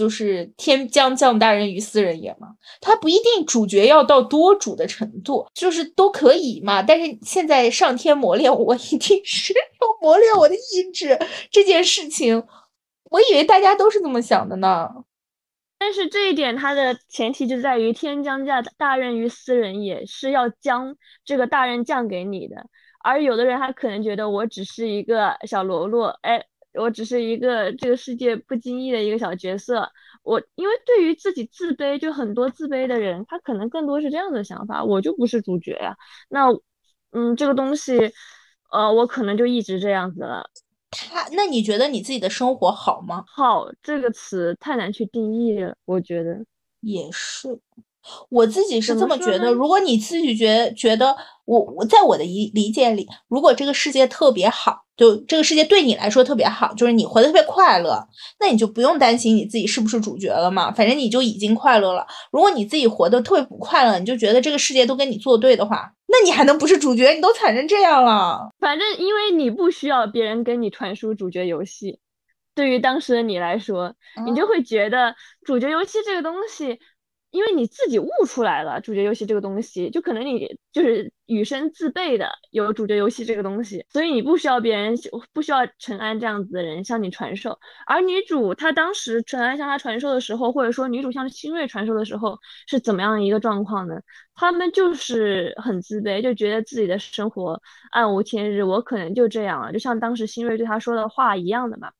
[0.00, 2.48] 就是天将降大任于斯人也嘛，
[2.80, 6.82] 他不一定主角要到多主的程度，就是都可以嘛。
[6.82, 11.18] 但是现在上天磨练我， 一定是要磨练我的意志
[11.50, 12.42] 这件事情，
[13.10, 14.88] 我以为大家都是这么想的呢。
[15.78, 22.56] 但是这一点它的前提就在于天将降大任于斯人也，是要将这个大任降给你的。
[23.04, 26.46] 而有的人他可能觉得我只是一个小喽啰，哎。
[26.74, 29.90] 我只是一个这个世界不经意的一个小角色，
[30.22, 35.96] 我因为对于自己自卑，就很多自卑的人，他可能更多是这样的想法，我就不是主角呀。
[36.28, 36.48] 那，
[37.12, 38.12] 嗯，这个东西，
[38.70, 40.48] 呃，我可能就一直这样子了。
[40.90, 43.24] 他，那你觉得你自己的生活好吗？
[43.26, 46.44] 好这个词太难去定义了，我觉得
[46.80, 47.58] 也是。
[48.30, 58.06] 我自己是这么觉得，如果你自己觉觉得我我在我的理理解里，如果这个世界特别好，就这个世界对你来说特别好，就是你活得特别快乐，
[58.38, 62.06] 那你就不用担心你自己是不是主角了嘛，反正你就已经快乐了。
[62.30, 67.12] 如果你自己活得特别不快乐，你就觉得这个世界都跟你作对的话，那你还能不是主角？
[67.14, 68.50] 你都惨成这样了。
[68.60, 71.98] 反正因为你不需要别人跟你传输主角游戏，
[72.54, 73.94] 对于当时的你来说，
[74.26, 75.14] 你就会觉得
[75.46, 76.78] 主角游戏这个东西。
[77.30, 84.94] 因为你自己悟出来了主角游戏这个东西，就可能你就是与生自备的有主角游戏这个东西，所以你不需要别人，
[85.32, 87.58] 不需要陈安这样子的人向你传授。
[87.86, 94.00] 而女主她当时陈安向她传授的时候，或者说女主向新锐传授的时候，是怎么样一个状况呢？
[94.34, 97.62] 他们就是很自卑，就觉得自己的生活
[97.92, 101.92] 暗无天日，我可能就这样了，就像当时新锐对他说的话一样的嘛，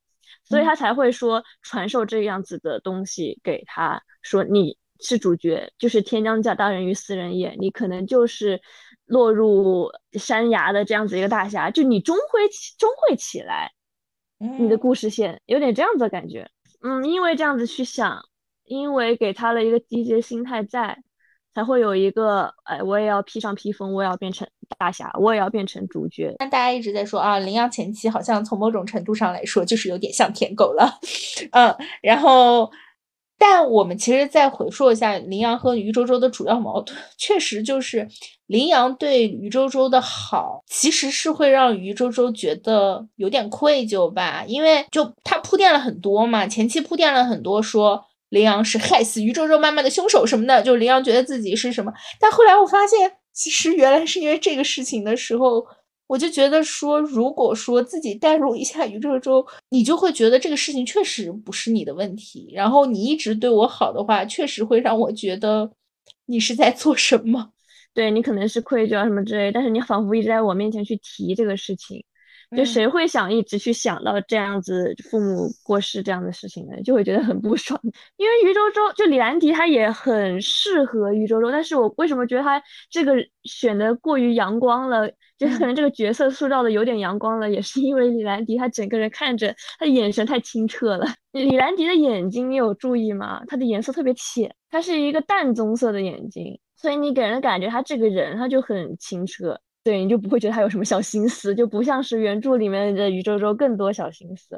[0.44, 4.79] 所以他才会说传授这样子的东西给他，说你。
[5.00, 7.56] 是主角，就是天将降大任于斯人也。
[7.58, 8.60] 你可能就是
[9.06, 13.72] 落入山崖的这样子一个大侠，就你终会起，终会起来。
[14.58, 16.48] 你的故事线有点这样子的感觉。
[16.82, 18.20] 嗯，因为这样子去想，
[18.64, 20.96] 因为给他了一个低阶心态在，
[21.54, 26.34] 才会有一个，哎，我也要披上披风，我也要变成大侠，我也要变成主角。
[26.38, 30.98] 但大家一直在说啊，羚羊前期好像从某种程度上来说，就是有点像舔狗了。
[31.52, 32.70] 嗯，然后。
[33.42, 38.06] 但我们其实再回溯一下林阳和于周周的主要矛盾，确实就是
[38.46, 55.64] 林阳对于周周的好，其实是会让于周周觉得有点愧疚吧，因为就他铺垫了很多嘛，前期铺垫了很多，说林阳是害死于周周妈妈的凶手什么的，就林阳觉得自己是什么，但后来我发现，其实原来是因为这个事情的时候。
[56.10, 62.50] 我就觉得说，如果说自己带入一下宇宙中，你就会觉得这个事情确实不是你的问题。
[62.52, 65.70] 然后你一直对我好的话，确实会让我觉得
[66.26, 67.52] 你是在做什么。
[67.94, 72.04] 对你可能是愧疚啊什么之类，但是你仿佛一直在我面前去提这个事情。
[72.56, 76.82] 就谁会想一直去想到这样子父母过世这样的事情呢？
[76.82, 77.80] 就会觉得很不爽。
[78.16, 82.60] 因为余周周就李兰迪他也很适合余周周，但是我为什么觉得他
[82.90, 85.08] 这个选的过于阳光了？
[85.38, 91.06] 就是可能这个角色塑造的有点阳光了，也是因为李兰迪他整个人看着他的眼神太清澈了。
[91.32, 93.42] 李兰迪的眼睛你有注意吗？
[93.46, 99.58] 他的颜色特别浅，他是一个淡棕色的眼睛，所以你给人的感觉他这个人他就很清澈。
[99.90, 104.54] 对，你就不会觉得他有什么小心思，就不像是原著里面的余周周更多小心思。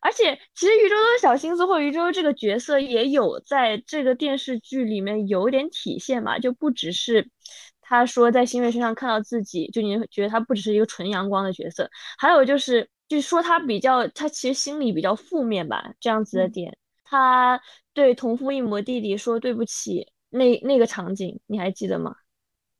[0.00, 7.30] 而且，其实余周周的小心思或余周周这个角色也有在这个电视剧里面有点体现嘛，就不只是
[7.80, 16.76] 他说在新月身上看到自己，就你觉得他不只是一个纯阳光的角色，还有就是，就说他比较，他其实心里比较负面吧，这样子的点。
[17.04, 17.60] 他
[17.92, 22.16] 对同父异母弟弟说对不起，那那个场景你还记得吗？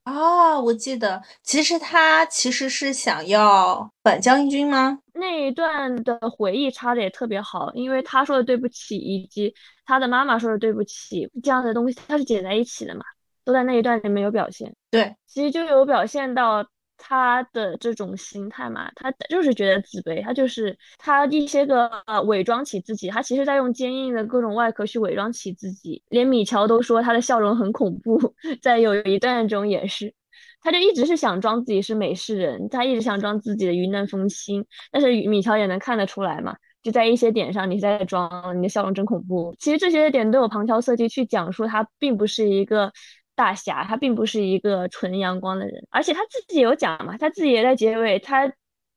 [0.05, 4.99] 啊，我记得，其实他其实是想要反将一军吗？
[5.13, 9.53] 那一段的回忆插的也特别好，因为他说的对不起，以及
[9.85, 13.03] 他的妈妈说的对不起，这样的东西他是剪在一起的嘛，
[13.43, 14.75] 都在那一段里面有表现。
[14.91, 16.65] 对，其实就有表现到。
[16.97, 21.89] 他的这种心态嘛，他就是觉得自卑，他就是他一些个
[22.25, 26.01] 伪装起自己，他其实在用坚硬的各种外壳去伪装起自己。
[26.09, 28.19] 连米乔都说他的笑容很恐怖，
[28.61, 30.13] 在有一段中也是，
[30.61, 39.55] 他就一直是想装自己是美式人，他一直想装自己的云淡风轻，但是米乔也能看得出来嘛，就在一些点上你在装，你的笑容真恐怖。
[39.59, 42.91] 其实这些点都有旁敲侧击去讲述他并不是一个。
[43.35, 48.51] 大侠他并不是一个纯阳光的人，而且他自己有讲嘛，他自己也在结尾，他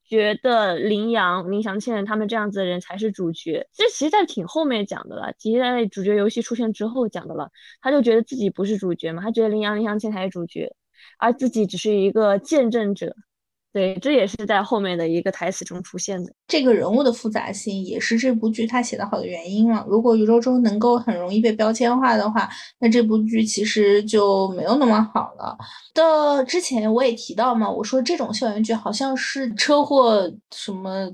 [0.04, 3.66] 觉得林阳、林祥倩他们这样子的人才是主角。
[3.74, 7.50] 这其实，在挺后面讲的了，其实在主角游戏出现之后讲的了。
[7.82, 10.72] 他就觉得自己不是主角嘛，他觉得林阳、林祥倩才是主角，
[11.18, 13.14] 而自己只是一个见证者。
[13.70, 16.32] 对，这也是在后面的一个台词中出现的。
[16.48, 19.84] 这个人物的复杂性也是这部剧他写的好的原因了。
[19.86, 22.48] 如果宇宙中能够很容易被标签化的话，
[22.80, 25.56] 那这部剧其实就没有那么好了。
[25.92, 31.12] 的之前我也提到嘛，我说这种校园剧好像是车祸、什么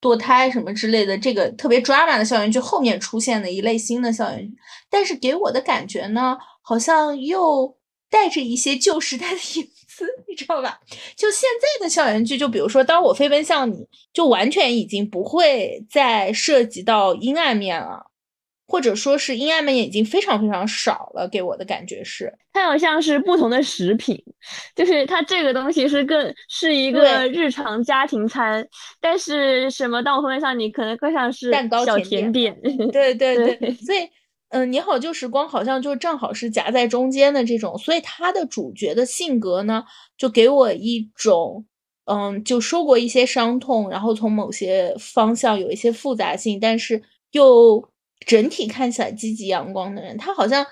[0.00, 4.54] 堕胎什么之类的，这个特别 drama 的校园剧后面出现的一类新的校园剧。
[4.90, 7.76] 但是给我的感觉呢，好像又
[8.10, 9.68] 带着一些旧时代的影。
[10.28, 10.80] 你知道吧？
[11.16, 13.76] 就现在的校园剧，就比如说《当我飞奔向你》，
[14.12, 18.06] 就完全已经不会再涉及到阴暗面了，
[18.66, 21.28] 或者说是阴暗面已经非常非常少了。
[21.28, 24.22] 给我的感觉是，它好像是不同的食品，
[24.74, 28.66] 就是它这个东西是更是一个日常家庭餐，
[29.00, 32.58] 但是什么《当我飞奔向你》可能更像是蛋糕小甜点。
[32.90, 34.08] 对对 对，所以。
[34.52, 39.82] 嗯，你好旧时光好像就正好是夹在中间的这种，所以他的主角的性格呢，
[40.18, 41.64] 就给我一种，
[42.04, 47.82] 嗯，就受过一些伤痛，然后从某些方向有一些复杂性，但是又
[48.26, 50.66] 整体看起来积极阳光的人，他好像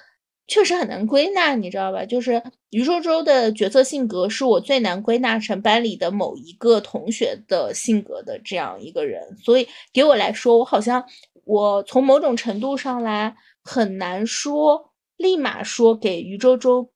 [0.47, 2.05] 确实很难归纳，你知道吧？
[2.05, 11.03] 就是余周周的角色性格是我最难归纳成班里的某一个同学的性格的这样一个人，所以给我来说，我好像
[11.47, 13.35] 我从某种程度上来。
[13.63, 16.91] 很难说，立马说给于周周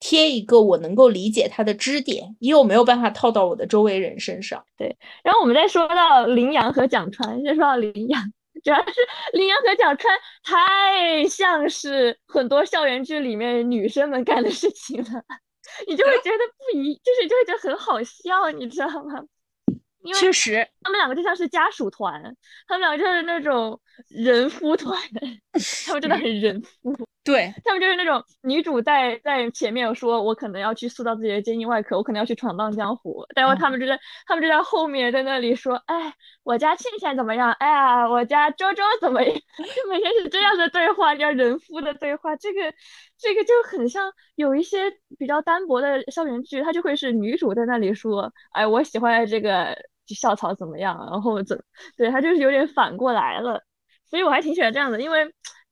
[0.00, 4.64] 贴一个我能够理解他的支点，因为我没有办法套到我的周围人身上。
[4.76, 8.20] 对，然后我们再说到林阳和蒋川，先说到林阳，
[8.64, 8.94] 主要是
[9.32, 15.22] 林阳和蒋川太像是很多校园剧里面女生们干的事情了，
[15.86, 16.38] 你就会觉得
[16.72, 19.22] 不一，就是就会觉得很好笑，你知道吗？
[20.14, 22.22] 确实，他们两个就像是家属团，
[22.66, 24.98] 他们两个就是那种人夫团，
[25.86, 26.96] 他们真的很人夫。
[27.24, 33.24] 对他们就是那种女主在在前面说，我可能要去塑造自己的坚硬外壳，我可能要去闯荡江湖。
[33.36, 36.12] 然后他们就在他们就在后面在那里说，哎，
[36.42, 37.52] 我家倩倩怎么样？
[37.60, 39.32] 哎呀，我家周周怎么样？
[39.56, 42.34] 就每天是这样的对话，叫人夫的对话。
[42.34, 42.74] 这个
[43.16, 49.78] 这个就很像有一些比较单薄的校园剧，它就会是女主在那里说，哎，我喜欢这个。
[50.14, 50.96] 校草怎么样？
[51.10, 51.58] 然后怎
[51.96, 53.62] 对他就是有点反过来了，
[54.08, 55.24] 所以我还挺喜欢这样的，因为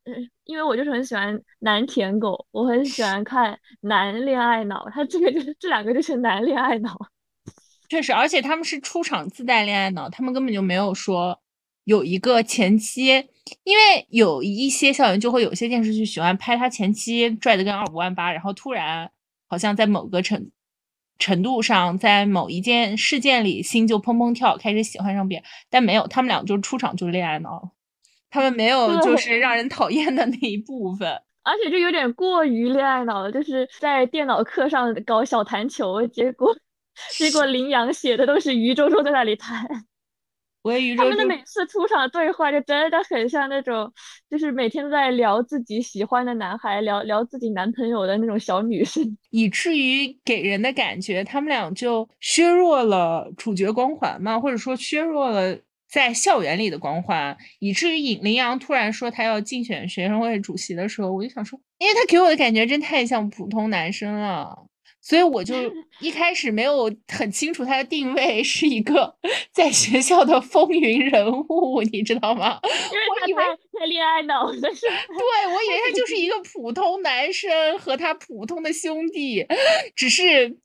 [0.04, 6.96] 嗯因为我就是很喜欢男舔狗，我很喜欢看男恋爱脑，他这个就是这两个就是男恋爱脑。
[7.88, 11.40] 确实，而且他们是出场自带恋爱脑，他们根本就没有说
[11.84, 13.06] 有一个前妻，
[13.64, 19.10] 因为有一些校园就会有些电视剧喜欢拍他前妻拽的跟二五万八，然后突然
[19.48, 20.50] 好像在某个程
[21.20, 27.70] 程度上，在某一件事件里心就砰砰跳，开始喜欢上别人，但没有，他们俩就出场就恋爱脑，
[28.30, 31.08] 他们没有就是让人讨厌的那一部分，
[31.44, 36.52] 而且就有点过于恋爱脑了，就是在电脑课上搞小弹球，结果。
[37.12, 39.66] 结果林阳写的都是余周周在那里弹，
[40.62, 41.10] 我也余周周。
[41.10, 43.92] 他们的每次出场对话就真的很像那种，
[44.28, 64.66] 就是每天都在聊自己喜欢的男孩，聊聊自己男朋友的那种小女生， 以至于给人的感觉他们俩就削弱了主角光环嘛，或者说削弱了在校园里的光环，以至于尹林阳突然说他要竞选学生会主席的时候，我就想说，因为他给我的感觉真太像普通男生了。
[65.02, 65.54] 所以我就
[66.00, 69.16] 一开始没有很清楚他的定位是一个
[69.52, 72.60] 在学校的风云人物，你知道吗？
[72.62, 79.46] 我以为他恋爱脑的是，对我以为他就是一个普通男生和他普通的兄弟，
[79.96, 80.58] 只是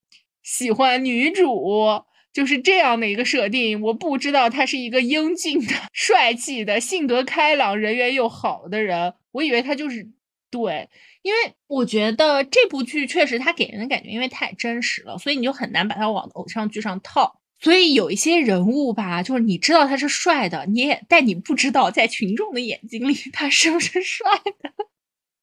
[0.43, 3.81] 喜欢女主，就是这样的一个设定。
[3.81, 10.09] 我不知道他是一个英俊的、帅气的、性格开朗、人缘又好的人，我以为他就是
[10.51, 10.89] 对。
[11.25, 17.41] 因为我觉得这部剧确实它给人的感觉，因为太真实了，所以你就很难把它往偶像剧上套。
[17.59, 24.29] 所以有一些人物吧，就是你知道他是帅的，你也但你不知道在群众的眼睛里他是不是帅
[24.61, 24.71] 的，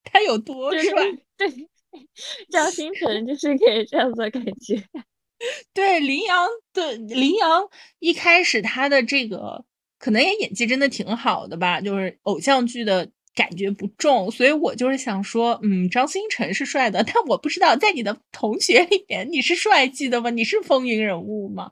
[0.04, 0.92] 他有多帅。
[1.36, 1.68] 对，
[2.48, 4.80] 张新成就是给这样子的感觉。
[5.74, 7.68] 对，林阳的林阳
[7.98, 9.64] 一开始他的这个
[9.98, 13.10] 可能也演技真的挺好的吧，就是偶像剧的。
[13.34, 20.30] 感觉不重，所以我就是想说，嗯，张新成是帅的， 但我不知道在你的同学里面你是帅气的吗？
[20.30, 21.70] 你是风云人物吗？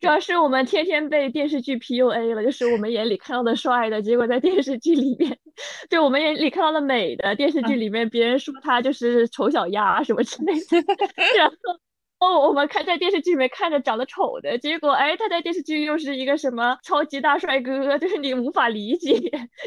[0.00, 5.36] 主要是我们天天被电视剧 PUA 了，就是我们眼里看到的帅的，结果在电视剧里面，
[5.90, 10.94] 对我们眼里看到的美的，电视剧里面别人说他就是丑小鸭什么之类的，
[11.36, 11.54] 然后。
[12.18, 19.20] 哦，我们看在电视剧里面看着长得丑的，结果哎，他在电视剧又是一个什么超级大帅哥，就是你无法理解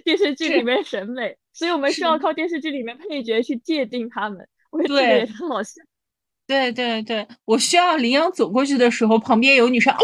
[0.04, 4.48] 电视剧里面审美，所以我们需要靠电视剧里面配角去界定他们。
[4.70, 5.82] 我觉得也很好笑。
[6.48, 10.00] 对对对，我需要羚羊走过去的时候，旁边有女生哦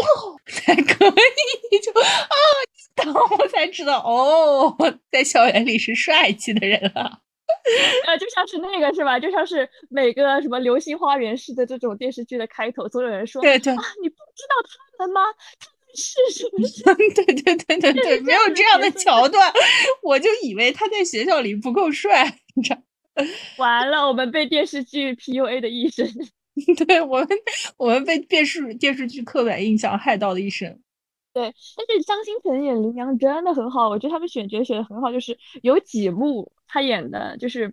[0.46, 2.06] 才可以，就啊，
[2.94, 4.74] 等我才知道哦，
[5.10, 7.18] 在校园里是帅气的人啊。
[8.06, 9.18] 呃，就像是那个是吧？
[9.18, 15.20] 就像是每个什么《流星花园》式的这种电视剧的开头，总有人说：“对对啊，你不知道他们吗？
[15.58, 16.94] 他们是什么？
[17.14, 19.52] ”对对对对对，没有这样的桥段，
[20.02, 22.80] 我就以为他在学校里不够帅，你知道？
[23.56, 26.06] 完了，我们被电视剧 PUA 的一生。
[26.86, 27.28] 对我们，
[27.76, 30.80] 我们被电视电视剧刻板印象害到了一生。
[31.32, 37.72] 对，但是张新成演林阳真的很好，我觉得他们选角选的很好，就是有几幕他演的，就是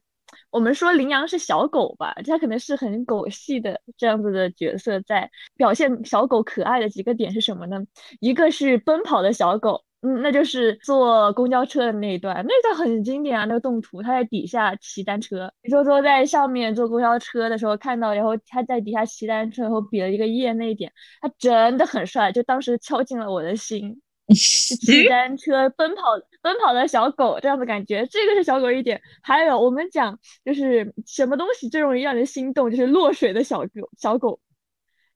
[0.49, 7.81] 我们说羚羊是小狗吧，他可能是很狗系的这样子的角色，在表现小狗可爱的几个点是什么呢？
[8.19, 9.83] 一个是奔跑的小狗。
[10.01, 13.45] 嗯，那就是坐公交车的那一段，那段很经典啊。
[13.45, 23.99] 那个动图，他在底下骑单车，你说说在上面坐公交车的时候看到，然后他在底下骑单车，然后比了一个耶那一点，他真的很帅，就当时敲进了我的心。
[24.33, 26.01] 骑单车奔跑
[26.41, 29.01] 奔跑的小狗这样的感觉，这个是小狗一点。
[29.21, 34.39] 还有我们讲就是什么东西最容易让人心动，就是落水的小狗小狗。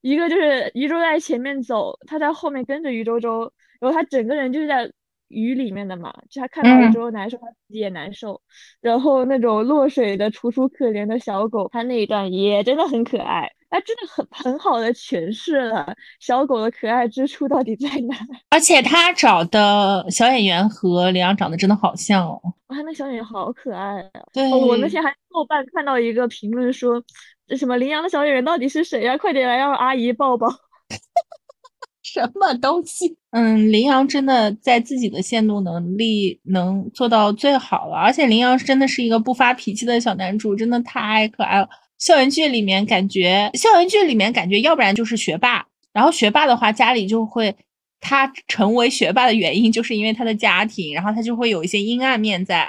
[0.02, 3.52] 一个就是余周在前面走，他在后面跟着余周周。
[3.80, 4.91] 然后他整个人就是在
[5.30, 8.42] 雨里面的嘛，就他看到了之后难受，他自己也难受。
[8.82, 18.15] 然后那种落水的楚楚可怜的小狗，他那一段也真的很可爱，他真的很很好的诠释了小狗的可爱之处到底在哪。
[18.52, 24.22] 而且他找的小演员和李阳长得真的好像哦，哇，那小演员好可爱啊！
[24.34, 27.02] 对，我那天还豆瓣看到一个评论说，
[27.48, 29.18] 这什么羚羊的小演员到底是谁呀？
[29.18, 30.47] 快点来让阿姨抱抱。
[32.14, 33.16] 什么东西？
[33.32, 41.70] 嗯，林阳真的在自己的限度能力能做到最好了，而且林阳真的是一个不发脾气的小男主，真的太可爱了。
[41.99, 47.55] 校园剧里面感觉，校园剧里面感觉，要不然就是学霸，然后学霸的话家里就会，
[47.99, 52.66] 他成为学霸的原因就是因为他的家庭，然后他就会有一些阴暗面在；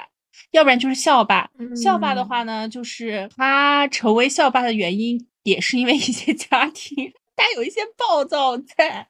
[0.51, 1.49] 要不然就是校霸，
[1.81, 7.11] 校霸的话呢，就是他成为校霸的原因也是因为一些家庭。
[7.41, 9.07] 他有一些暴躁在，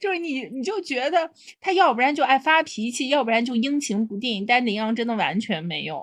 [0.00, 1.30] 就是你，你就觉得
[1.60, 4.46] 他要不然就爱发脾气，要不然就阴晴不定。
[4.46, 6.02] 但林阳真的完全没有。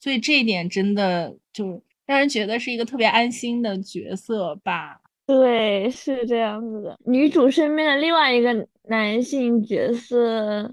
[0.00, 5.00] 所以这一点真的就让人觉得是一个特别安心的角色吧。
[5.26, 6.98] 对，是这样子的。
[7.04, 10.72] 女主身边的另外一个男性角色，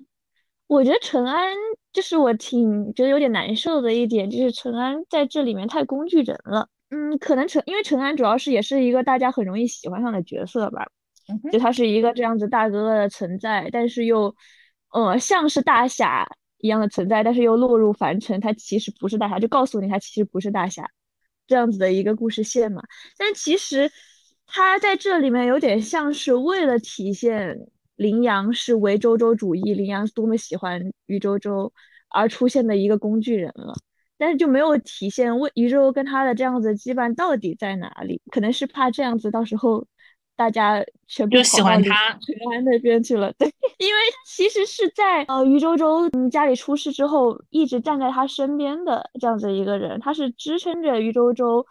[0.67, 1.53] 我觉得陈安
[1.91, 6.69] 就是我挺觉得有点难受的一点，就是陈安在这里面太工具人了。
[6.95, 10.85] 嗯，可能陈因为陈安主要是也是一个大家很容易喜欢上的角色吧，
[11.51, 14.33] 就他是一个这样子大哥哥的存在，但是又，
[14.93, 16.25] 呃，像是大侠
[16.59, 20.89] 一样的存在，但是又落入凡尘，他其实不是大侠，就告诉你他其实不是大侠，
[21.47, 22.81] 这样子的一个故事线嘛。
[23.17, 23.91] 但其实
[24.47, 27.59] 他在这里面有点像是为了体现
[27.97, 31.73] 羚羊是唯周周主义，羚羊是多么喜欢于周周
[32.09, 33.73] 而出现的一个工具人了。
[34.17, 38.21] 但是就没有体现魏宇宙跟他的这样子羁绊到底在哪里？
[38.31, 39.85] 可能是怕这样子到时候
[40.35, 43.31] 大家全部 喜欢他陈安那边去了。
[43.33, 43.47] 对，
[43.77, 51.65] 因为其实是在呃于周周嗯家里出事之后，一直站在他身边的这样子一个人，他是支撑着于周周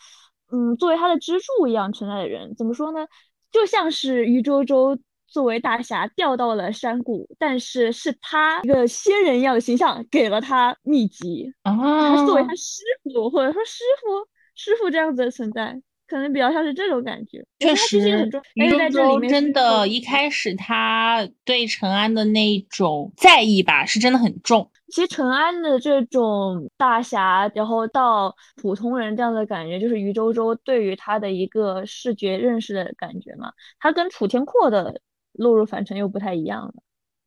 [0.52, 2.54] 嗯作为他的支柱一样存在的人。
[2.56, 3.06] 怎么说呢？
[3.50, 4.98] 就像是于周周。
[5.34, 11.74] 作为大侠掉到了山谷，但是是他一个仙人一样的形象给了他秘籍啊，
[12.14, 15.82] 他作为他师傅或者说师傅师傅这样子的存在。
[16.06, 24.70] 可能比较像是这种感觉，确实，于周周真的，一开始他对陈安的那种在意吧，是真的很重。
[24.88, 33.50] 其实陈安的这种大侠，然后到普通人这样的感觉，就是于周周对于他的一个视觉认识的感觉嘛。
[33.80, 35.00] 他跟楚天阔的
[35.34, 36.74] 落入凡尘又不太一样了。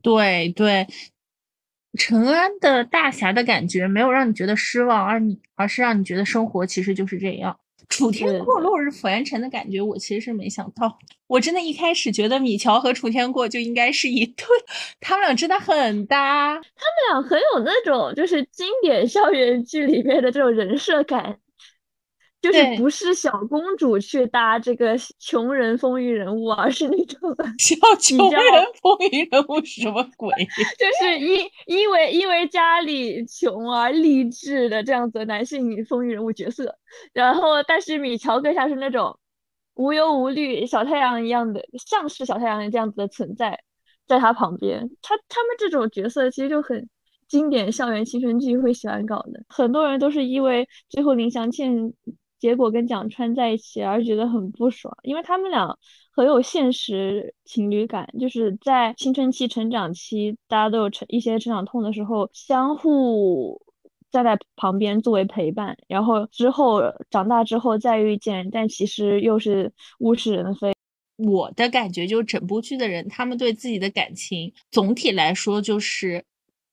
[0.02, 0.86] 对对，
[1.98, 7.58] 陈安的大侠的感觉没有让你觉得失望，而你而是让你觉得生活其实就是这样。
[7.88, 10.98] 楚天阔落入凡尘的感觉，我其实是没想到。
[11.26, 14.46] 我真的一开始觉得米乔和楚天阔就应该是一对，
[15.00, 21.38] 他们俩真的很搭，他们俩很有那种就是经典校园剧里面的这种人设感。
[22.40, 27.18] 就是不是小公主去搭这个穷人风云人物，而是那种
[27.58, 30.32] 小穷人风云人物什么鬼？
[30.78, 36.78] 就是因因为因为家里穷而励志的这样子男性风云人物角色。
[37.12, 39.18] 然后，但是米乔更像是那种
[39.74, 43.64] 无忧无虑小太阳一样的，像是小太阳这样子的存在，
[44.06, 44.88] 在他旁边。
[45.02, 46.88] 他他们这种角色其实就很
[47.26, 51.92] 经典校园青春剧会喜欢搞的，很多人都是因为最后林祥倩。
[52.38, 55.76] 结果跟蒋川在一起，而觉得很不爽，因为他们俩
[56.12, 63.60] 很有现实情侣感，就是在青春期、成长期，大家都有成一些成长痛的时候，相互
[64.10, 66.80] 站在旁边作为陪伴，然后之后
[67.10, 70.72] 长大之后再遇见，但其实又是物是人非。
[71.16, 76.24] 我的感觉就是整部剧的人，他们对自己的感情总体来说就是。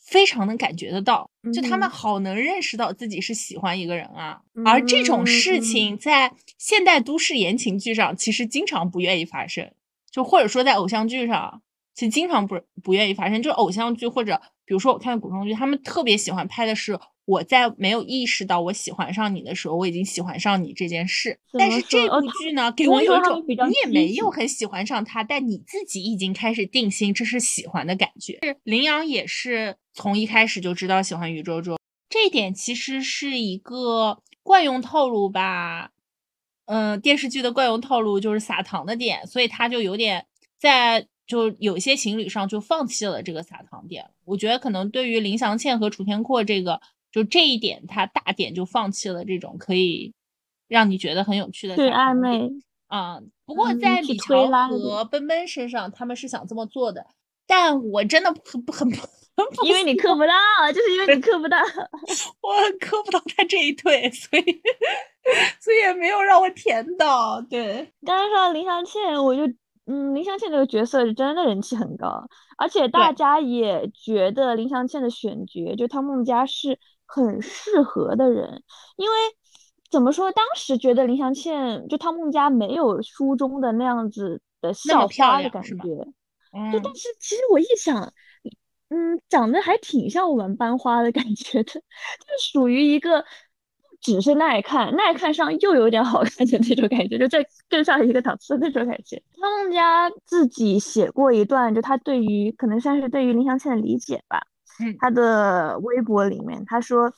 [0.05, 9.71] 非常能感觉得到，就他们好能认识到自己是喜欢一个人啊，而这种事情在现代都市言情剧上其实经常不愿意发生，
[10.11, 11.61] 就或者说在偶像剧上，
[11.95, 13.41] 其实经常不不愿意发生。
[13.41, 16.99] 就是偶像剧或者比如说我看古装剧，他们特别喜欢拍的是。
[17.27, 21.39] 我在没有意识到我喜欢上你的时候，我已经喜欢上你这件事。
[21.57, 28.37] 但是这部剧呢，给我有一种你也没有很喜欢上他，但你自己已经开始定心，这是喜欢的感觉。
[28.43, 35.89] 是羚羊也是从一开始就知道喜欢余周周，这一点其实是一个惯用套路吧。
[36.65, 40.27] 嗯，电视剧的惯用套路就是撒糖的点，所以他就有点
[40.59, 44.09] 在就有些情侣上就放弃了这个撒糖点。
[44.25, 46.81] 我觉得可能对于林祥倩和楚天阔这个。
[47.11, 50.13] 就这一点，他大点就放弃了这种可以
[50.67, 52.51] 让你觉得很有趣的对暧昧
[52.87, 53.21] 啊。
[53.45, 57.07] 不过在李乔和奔奔身上，他们是想这么做的，
[57.47, 58.99] 但我真的很很很，
[59.63, 60.33] 因为你磕不到，
[60.73, 61.57] 就是因为你磕不到，
[62.43, 62.51] 我
[62.81, 64.43] 磕不到他这一腿，所以
[65.61, 67.41] 所以也没有让我甜到。
[67.43, 69.43] 对，刚刚说到林祥倩，我就
[69.85, 72.27] 嗯，林祥倩这个角色是真的人气很高，
[72.57, 76.79] 而且大家也觉得林祥倩的选角，就汤梦佳是。
[77.07, 78.63] 很适合的人，
[78.95, 79.15] 因为
[79.91, 88.11] 怎么说，当时觉得林祥倩就汤梦佳没有书中的那样子的校花的感觉，就但是其实我一想，
[88.89, 93.23] 嗯，长得还挺像我们班花的感觉的， 就是属于一个
[94.05, 99.19] 只是耐看，耐看上又有点好看的那种感觉，就在更上一个档次的那种感觉。
[99.41, 104.39] 他们家自己写过一段，就他对于可能算是对于林祥倩的理解吧。
[104.99, 107.11] 他的微博里面，他说：“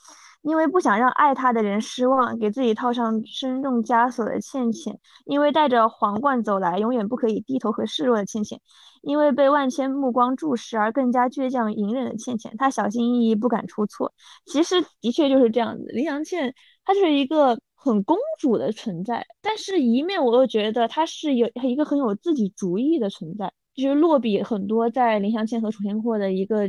[0.44, 4.94] 因为不想让爱他的人失望，给自己套上深重枷锁的倩倩；
[5.26, 8.60] 因为带着皇冠走来，永远不可以低头和示弱的倩倩；
[9.02, 12.54] 因为被万千目光注视而更加倔强隐忍的倩倩。
[12.58, 14.14] 她小心翼翼，不敢出错。
[14.46, 16.54] 其实的确就是这样子，林祥倩
[16.88, 23.52] 她就是一个很公主的存在，但是一面我又觉得她是有一个很有自己主意的存在。
[23.76, 26.68] 就是落笔很多在林祥倩和楚天阔的一个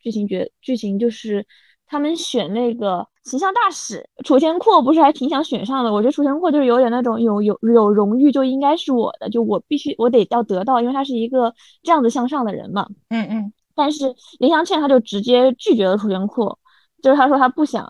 [0.00, 1.46] 剧情角剧情，就是
[1.86, 5.92] 他们选那个形象大使，楚天阔不是还挺想选上的。
[5.92, 11.54] 我觉得楚天阔就是有点那种有有有荣誉就应该是我的，就我必须我得要得到，因为他是一个
[11.84, 12.88] 这样子向上的人嘛。
[13.10, 13.52] 嗯嗯。
[13.76, 16.58] 但是林祥倩他就直接拒绝了楚天阔，
[17.00, 17.88] 就是他说他不想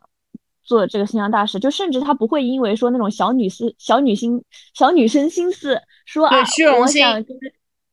[0.69, 4.45] 做这个形象大使，就甚至他不会因为说那种小女思小女心
[4.75, 6.39] 小女生心思说啊，
[6.79, 7.37] 我想跟。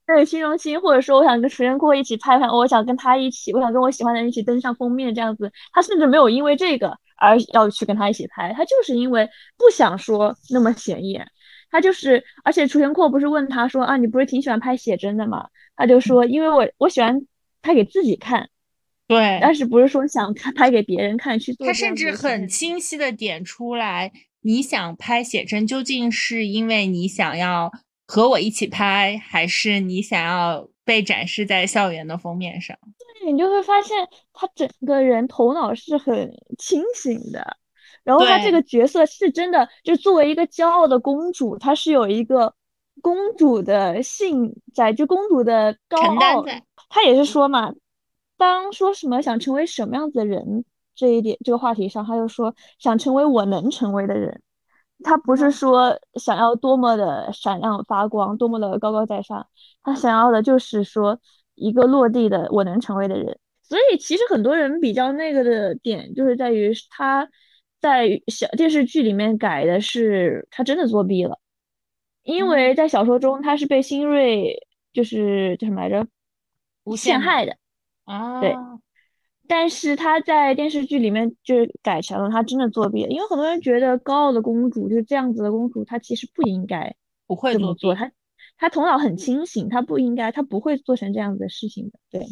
[0.08, 5.52] 对虚荣心，或者说我想跟楚天阔一起拍拍，我想跟他一起，我想跟我喜欢的人一起登上封面这样子。
[5.74, 11.28] 他甚至没有因为这个而要去跟他一起拍，他就是因为不想说那么显眼。
[11.72, 15.48] 他就是，而且楚天阔不是问他说啊，你不是挺喜欢拍写真的吗？
[15.76, 17.20] 他就说，因为我我喜欢
[17.64, 18.48] 拍给自己看，
[19.08, 21.68] 对，但是不是说想拍给别人看去做。
[21.68, 27.72] 他甚至很清晰的点出来，你想拍写真，究竟是因为你想要。
[28.08, 32.78] 和我一起拍，还是你想要被展示在校园的封面上？
[33.24, 37.58] 对，你就会发现他整个人头脑是很清醒的，
[38.04, 42.54] 然后他这个角色是真的，就作为一个骄傲的公主，她是有一个
[43.02, 46.62] 公主的性在，就公主的高傲在。
[46.90, 47.74] 她也是说嘛，
[48.38, 54.42] 当说什么想成为什么样子的人这一点这个话题上，他就说想成为我能成为的人。
[55.04, 59.46] 他不是说想要多么的闪亮发光，多么的高高在上，
[59.84, 61.20] 他想要的就是说
[61.56, 63.38] 一个落地的我能成为的人。
[63.62, 67.28] 所以其实很多人比较那个的点，就是在于他
[67.82, 71.40] 在小电视剧里面改的是他真的作弊了，
[72.24, 76.08] 因为在小说中他是被新锐就是叫什么来着
[76.96, 77.58] 陷害的
[78.06, 78.56] 啊，对。
[79.48, 86.96] 但是他在电视剧里面就改成了他真的作弊，因为很多人觉得高傲的公主就是这样子的公主，她其实不应该
[87.28, 88.12] 不会这么做，她
[88.58, 92.00] 她头脑很清醒，她不应该，她不会做成这样子的事情的。
[92.10, 92.26] 对，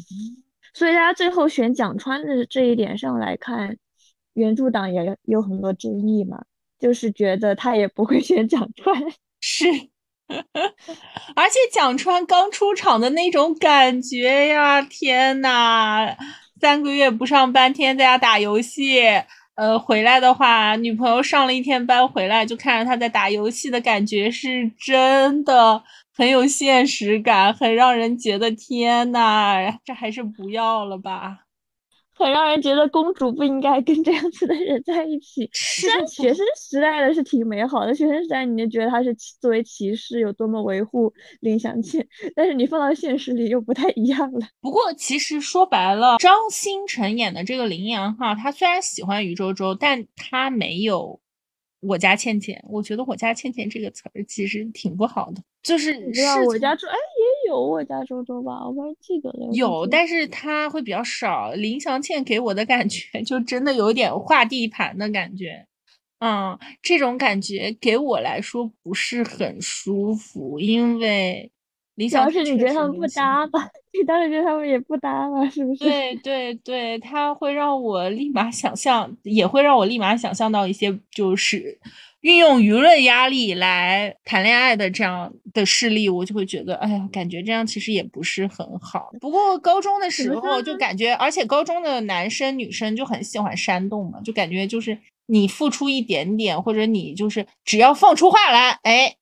[0.74, 3.78] 所以大家最后选蒋川的这一点上来看，
[4.34, 6.43] 原著党也有很多争议嘛，
[6.80, 8.99] 就是觉得他也不会 选蒋川，
[9.39, 9.65] 是，
[11.36, 16.15] 而且蒋川刚出场的那种感觉呀，天呐！
[16.61, 19.01] 三个月不上班，天天在家打游戏。
[19.55, 25.84] 呃，回来的话，女朋友上了一天班回来，就看着他在打游戏的感觉，是真的
[26.15, 31.42] 很有现实感，很让人觉得天呐，这还是不要了吧。
[32.16, 35.49] 很让人觉得公主不应该跟这样子的人在一起。
[35.88, 42.05] 但学生时代的是挺美好的，学生时代你就觉得他是作为骑士有多么维护林祥庆，
[42.36, 44.47] 但是你放到现实里又不太一样了。
[44.61, 51.20] 不过其实说白了，张新成演的这个林阳哈，他虽然喜欢余周周，但他没有
[51.84, 52.63] 我家倩倩。
[52.69, 59.49] 我觉得我家倩倩这个词儿其实挺不好的，就是你知道我家周哎也有我家周周吧，我不太记得了。
[59.53, 61.51] 有，但是他会比较少。
[61.53, 65.65] 林祥倩给我的感觉 就真的有点画地盘的感觉，
[66.19, 71.51] 嗯，这种感觉给我来说不是很舒服，因为
[71.95, 73.69] 林祥是你觉得他们不搭吧？
[73.93, 75.49] 你当时觉得他们也不搭了？
[75.51, 75.83] 是不是？
[75.83, 81.79] 对对对，他会让我立马想象，也会让我立马想象到一些就是。
[82.21, 89.09] 运用舆论压力来谈恋爱的这样的事例，我就会觉得，哎呀，感觉这样其实也不是很好。
[89.19, 99.17] 不过高中的时候就感觉，而且高中的男生女生就很喜欢煽动嘛，就感觉就是你付出一点点，或者你就是只要放出话来，哎，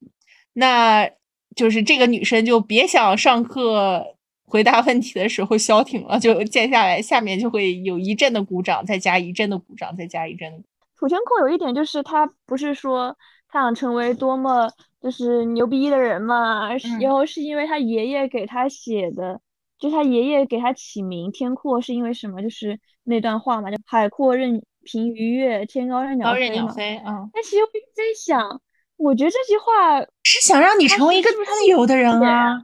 [0.53, 1.09] 那
[1.55, 4.15] 就是这个女生就别想上课
[4.52, 10.64] 回答问题的时候消停了，就接下来下面就会有一阵的鼓掌，再加一阵的鼓掌，再加一阵的。
[10.99, 13.16] 楚天阔有一点就是他不是说
[13.47, 14.70] 他想成为多么
[15.02, 19.39] 就是牛逼的人嘛，然后是因为他爷爷给他写的，
[19.80, 22.41] 就他爷爷给他起名天阔是因为什么？
[22.41, 26.74] 就是那段话嘛，就海阔任凭鱼跃，天高任鸟飞嘛。
[27.08, 27.30] 嗯。
[27.34, 28.62] 但其实我在想，
[28.97, 32.62] 我觉得这句话是想让你成为一个自由的人啊。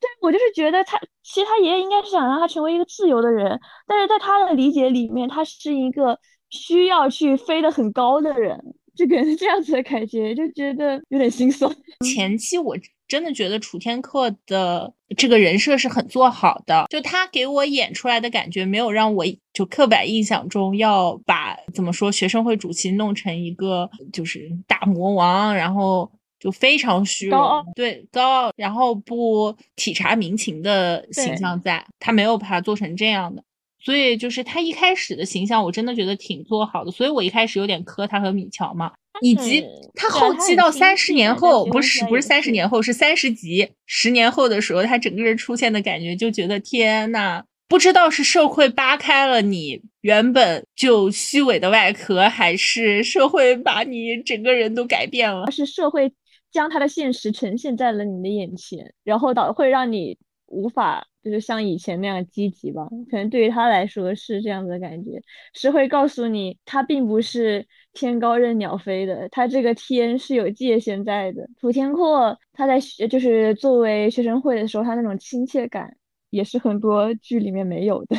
[0.00, 6.18] 对，我就是觉得他其实他爷爷应该是想让他成为一个自由的人，但是在他的理解里面，他是一个。
[6.52, 8.60] 需要去飞得很高的人，
[8.96, 11.72] 就给人 这样子的感觉，就觉得有点心酸。
[12.04, 12.76] 前期我
[13.06, 27.38] 真的觉得楚天克的这个人设是很做好的，就他给我演出来的感觉，没有让我就刻板印象中要把怎么说学生会主席弄成一个就是大魔王，然后就非常虚荣，
[27.76, 33.44] 对高傲，然后不体察民情的形象，在他没有把它做成这样的。
[33.82, 36.90] 所以就是他一开始的形象，我真的觉得挺做好的。
[36.90, 39.64] 所以我一开始有点磕他和米乔嘛，以及
[39.94, 56.12] 他后期到三十年后，不是不是三十年后，是三十集，十年后的时候，他整个人出现的感觉，就觉得天呐，不知道是社会扒开了你原本就虚伪的外壳，还是社会把你整个人都改变了，是社会
[56.50, 61.06] 将他的现实呈现在了你的眼前，然后导会让你无法。
[61.22, 65.20] 就是像以前那样积极吧，可能对于他来说是这样子的感觉，
[65.52, 71.46] 是会告诉你他并不是天高任鸟飞的，他这个天是有界限在的。
[71.60, 75.94] 楚天阔他在学就是作为学生会的时候，他那种亲切感
[76.30, 78.16] 也是很多剧里面没有的。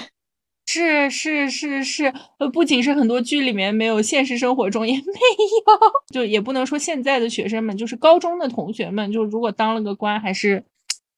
[0.65, 6.13] 是是是是，呃，不仅是很多剧里面没有，现实生活中也 没有。
[6.13, 10.63] 就也不能说现在的学生们，就是高中的同学们，就如果当了个官，还是。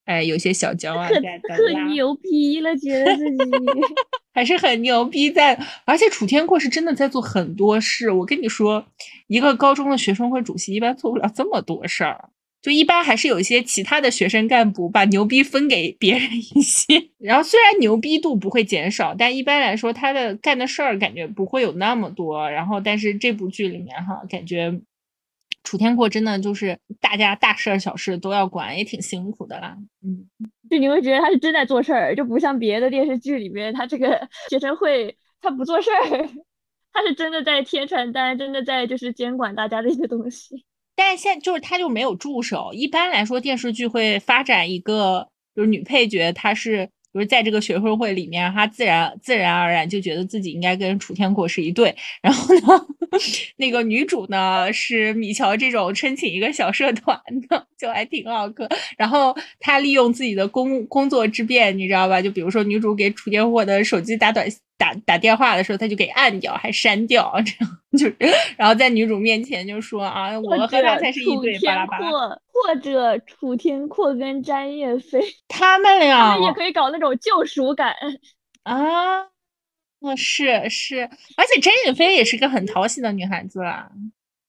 [0.05, 3.51] 哎，有些小骄傲在的可牛逼了，觉得自己
[4.35, 5.57] 还是很牛逼在。
[5.85, 8.11] 而且楚天阔是真的在做很多事。
[8.11, 8.85] 我跟你说，
[9.27, 12.27] 一个高中的学生会主席一般做不了这么多事儿，
[12.63, 16.85] 就一般还是有一些其他的学生干部把牛逼分给别人一些。
[17.19, 22.49] 然后虽然牛逼度不会减少，但一般来说他的干的事儿感觉不会有那么多。
[22.49, 24.81] 然后，但是这部剧里面哈，感觉。
[25.65, 29.77] 楚天阔真的就是大家大事儿小事都要管，也挺辛苦的啦。
[30.05, 30.27] 嗯，
[30.69, 36.29] 就你会觉得他是真在做事儿，就不像别的电视剧里面，他这个 学生会他不做事儿，
[36.91, 40.65] 他是真的在贴传单，真的在就是监管大家的一些东西。
[40.95, 42.71] 但是现就是他就没有助手。
[42.73, 46.89] 一般来说，电视剧会发展一个就是女配角，她是。
[47.13, 51.95] 就是在这个学生会里面，她自然自然而然就觉得自己应该跟楚天阔是一对。
[52.23, 52.87] 然后呢，
[53.57, 58.67] 那个女主呢是米乔这种申请一个小社团的，就还挺好磕。
[58.97, 62.21] 然后他利用自己的工工作之便，你知道吧？
[62.21, 64.47] 就比如说女主给楚天阔的手机打短。
[64.75, 72.37] 打打电话的时候，他就给按掉，还删掉，这样就，然后在女主面前就说啊，我和他才是一对，巴拉巴拉。
[72.51, 77.93] 或者楚天阔跟詹叶飞，他们俩也可以搞那种救赎感
[78.63, 79.27] 啊。
[80.03, 83.89] 哦，是是，而且詹宇飞也是个很讨喜的女孩子啦。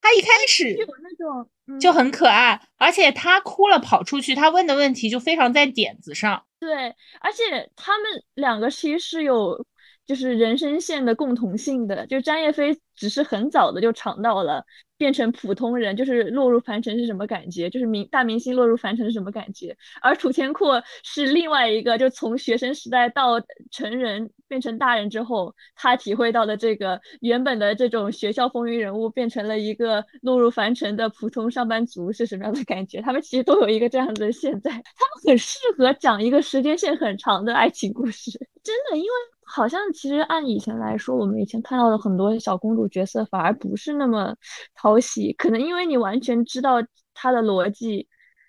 [0.00, 6.44] 她一开始有那种就很可爱，而且她哭了跑出去，她问的问题就非常在点子上。
[6.60, 9.64] 对，而且他们两个其实是有。
[10.06, 14.64] 就是人生线的共同性的，就张叶飞只是很早的就尝到了
[14.96, 19.76] 变成普通人，就是落入凡尘是什么感觉，就是明大明星落入凡尘是什么感觉。
[20.02, 23.40] 而楚天阔是另外一个，就从学生时代到
[23.70, 33.00] 成人变成大人之后，他体会到的这个原本的这种学校风云人物变成了一个落入凡尘的普通上班族是什么样的感觉？
[33.00, 34.84] 他们其实都有一个这样的现在，他们
[35.26, 38.30] 很适合讲一个时间线很长的爱情故事，
[38.62, 39.33] 真的，因为。
[39.46, 44.34] 好像其实按以前来说，我们以前看到的很多小公主角色反而不是那么
[44.74, 46.76] 讨喜，可能因为你完全知道
[47.12, 48.08] 她的逻辑，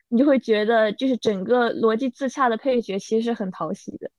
[0.09, 4.09] 你就会觉得就是整个逻辑自洽的配角其实是很讨喜的。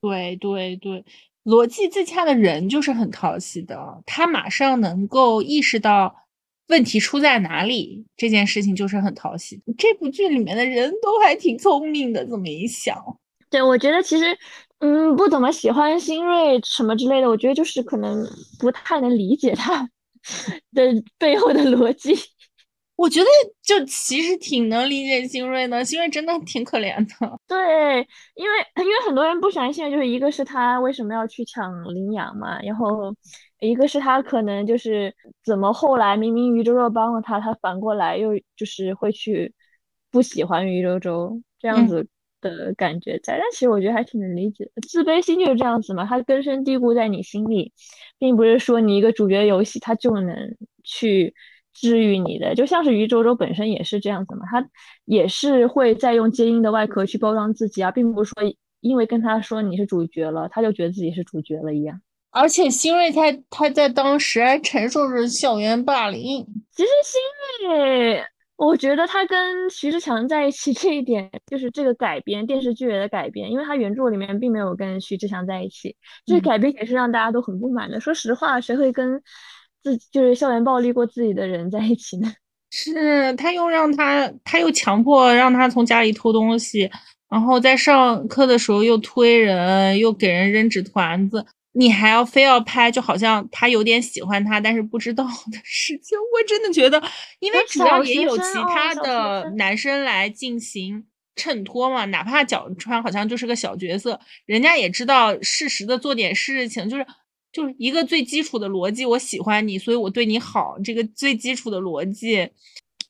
[0.00, 1.04] 对对对，
[1.44, 6.14] 逻辑自洽的人就是很讨喜的，他马上能够意识到
[6.68, 9.60] 问题出在哪里，这件事情就是很讨喜。
[9.76, 12.96] 这部剧里面的人都还挺聪明的，这么一想。
[13.50, 14.26] 对，我觉得其实。
[14.80, 18.26] 嗯，不怎么喜欢新锐什么之类的，我觉得就是可能
[18.58, 19.88] 不太能理解他
[20.72, 20.82] 的
[21.18, 22.14] 背后的逻辑。
[22.96, 23.26] 我觉得
[23.62, 27.38] 就其实挺能理解新锐的，新锐真的挺可怜的。
[27.48, 27.98] 对，
[28.34, 33.14] 因为因为很多人不喜欢新锐，就是一个是他为什么要去抢羚羊嘛，然后
[33.60, 35.14] 一个是他可能就是
[35.44, 39.54] 怎么后来明明于周周帮了他，他反过来又就是会去
[40.10, 42.06] 不喜欢于周周这样子。
[42.40, 44.70] 的感觉在，但其实我觉得还挺能理解。
[44.88, 47.72] 自卑心就是这样子嘛，它根深蒂固在你心里，
[48.18, 50.36] 并不是说你一个主角游戏它就能
[50.84, 51.34] 去
[51.72, 52.54] 治愈你的。
[52.54, 54.68] 就像是于周周本身也是这样子嘛，他
[55.04, 62.00] 也是会在用坚硬的外壳去包装自己啊，并不是说因为跟他说你是主角了，他就觉得自己是主角了一样。
[62.32, 66.46] 而且新锐他他在当时还承受着校园霸凌。
[66.70, 68.24] 其实新锐。
[68.66, 75.96] 我觉得他跟徐志强在一起 这一点，就是这个改编电视剧的改编，因为他原著里面并没有跟徐志强在一起，
[76.26, 77.98] 这改编也是让大家都很不满的。
[77.98, 79.22] 说实话，谁会跟
[79.82, 82.30] 自就是校园暴力过自己的人在一起呢？
[82.70, 86.90] 是他又让他，他又强迫让他从家里偷东西，
[87.30, 96.18] 然后在上课的时候又推人，又给人扔纸团子，你还要非要拍，就好像他有点喜欢他，但是不知道的事情。
[96.32, 97.02] 我真的觉得，
[97.38, 101.06] 因为主要也有其他的男生来进行
[101.36, 107.06] 衬托嘛，哪怕角川好像就是个小角色，人家也知道适时的做点事情，就是。
[107.52, 110.76] 就是一个最基础的逻辑，我喜欢你，所以我对你好。
[110.84, 112.48] 这个最基础的逻辑，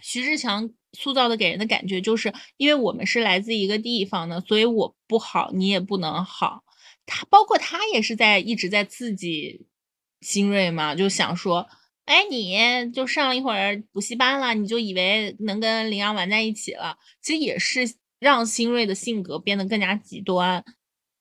[0.00, 6.62] 徐志强塑造的给人的感觉就是，因为我们是来自一个地方的，所以我不好，你也不能好。
[7.10, 9.66] 他包括他也是在一直在刺激
[10.20, 11.66] 新锐嘛，就想说，
[12.04, 12.56] 哎，你
[12.92, 20.64] 就上了一会儿补习班了，你就以为能跟林阳玩在一起了，其实也是让新锐的性格变得更加极端，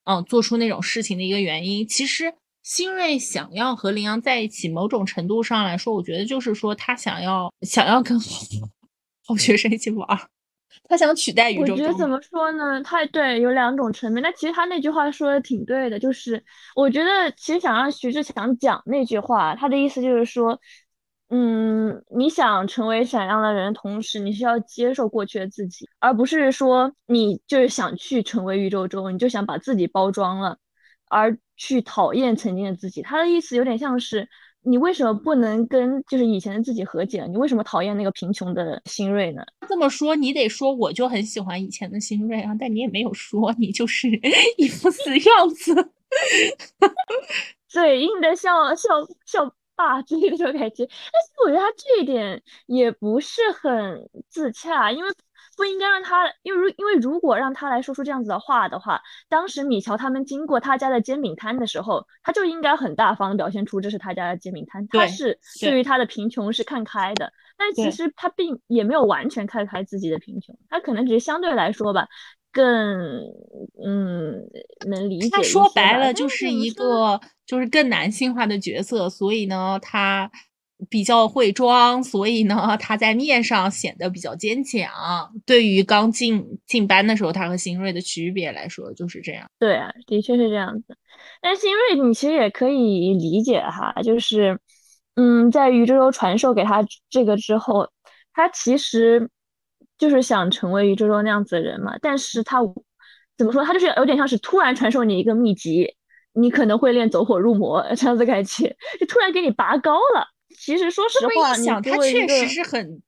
[0.04, 1.86] 嗯，做出那种事情的一个原因。
[1.86, 2.32] 其实。
[2.62, 8.20] 新锐想要和林阳在一起，某种程度上来说，我觉得就是说他想要想要跟
[9.24, 10.06] 好学生一起玩，
[10.88, 11.74] 他想取代宇宙。
[11.74, 12.82] 我觉得怎么说呢？
[12.82, 14.22] 他对有两种层面。
[14.22, 16.44] 那其实他那句话说的挺对的，就是
[16.74, 20.60] 我觉得其实想让徐志强讲那句话，他的意思就是说，
[21.28, 30.58] 嗯，你想成为闪亮的人，同时你是要接受过去的自己，而不是说你就是想去成为宇宙中，你就想把自己包装了。
[31.12, 34.28] 而去讨厌曾经的自己，他的意思有点像是
[34.62, 37.26] 你为什么不能跟就是以前的自己和解？
[37.26, 39.42] 你为什么讨厌那个贫穷的新锐呢？
[39.68, 44.08] 这么说，你得说我就很喜欢以前的新锐啊，但你也没有说，你就是
[44.58, 45.74] 一副死样子，
[47.68, 48.88] 嘴硬的笑笑
[49.24, 50.84] 笑霸之类的这种感觉。
[50.86, 55.10] 但是我觉得他这一点也不是很自洽，因为。
[55.60, 58.98] 不应该让他，因为如因为如果让他来说出这样子的话的话，
[59.28, 67.30] 当时米乔他们经过他家的煎饼摊的时候，他就应该很大方的表现出这是他家的煎饼摊，他是对于他的贫穷是看开的。
[67.58, 72.08] 但其实他并也没有完全看开自己的贫穷，他可能只是相对来说吧，
[72.50, 72.64] 更
[73.84, 74.40] 嗯
[74.88, 75.28] 能理解。
[75.30, 80.30] 他说白了就是一个就是更男性化的角色，所以呢他。
[80.88, 84.88] 比较会装，所以呢，他在面上显得比较坚强。
[85.44, 89.50] 对于刚进进班的时候，他和新锐的区别来说，就是这样。
[89.58, 90.96] 对啊，的确是这样子。
[91.42, 94.58] 但新锐，你其实也可以理解哈，就是，
[95.16, 97.88] 嗯，在宇宙周传授给他这个之后，
[98.32, 99.28] 他其实
[99.98, 101.96] 就是想成为宇宙周那样子的人嘛。
[102.00, 102.60] 但是他
[103.36, 103.64] 怎么说？
[103.64, 105.94] 他就是有点像是突然传授你一个秘籍，
[106.32, 110.26] 你可能会练走火入魔这样子感觉，就突然给你拔高了。
[110.58, 113.02] 其实说实话，想他确实是很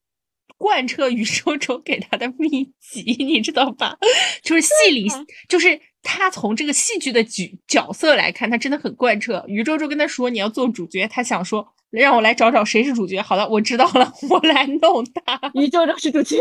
[0.56, 3.96] 贯彻宇宙周给他的秘籍， 你知道吧？
[4.42, 5.08] 就是戏里，
[5.48, 9.44] 就是他从这个戏剧的角角色来看，他真的很贯彻。
[9.46, 11.74] 宇宙周跟他说你要做主角，他想说。
[11.92, 13.20] 让我来找找谁是主角。
[13.20, 15.38] 好了，我知道了， 我来弄他。
[15.52, 16.38] 宇宙就是主角。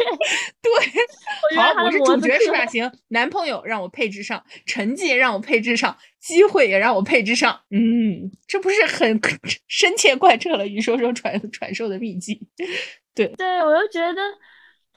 [0.61, 2.65] 对，好，我是主角是吧？
[2.67, 7.59] 行，男朋友让我配置上，成绩让我配置上，机会也让我配置上。
[7.71, 9.19] 嗯，这不是很
[9.67, 12.39] 深切贯彻了宇宙中传传授的秘籍？
[13.13, 14.21] 对，对我又觉得。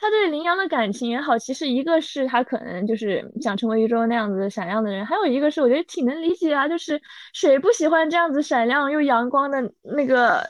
[0.04, 7.00] 他对林阳的感情也好，其实一个是他可能就是想成为宇宙那样子闪亮的人，还有一个是我觉得挺能理解啊，就是
[7.32, 10.46] 谁不喜欢这样子闪亮又阳光的那个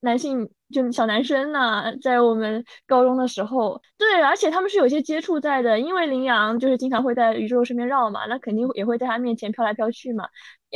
[0.00, 1.84] 男性，就小男生呢？
[2.02, 10.28] 在我们高中的时候，对，而且他们是有些接触在的，因为林阳就是经常会在宇宙身边绕嘛，那肯定也会在他面前飘来飘去嘛，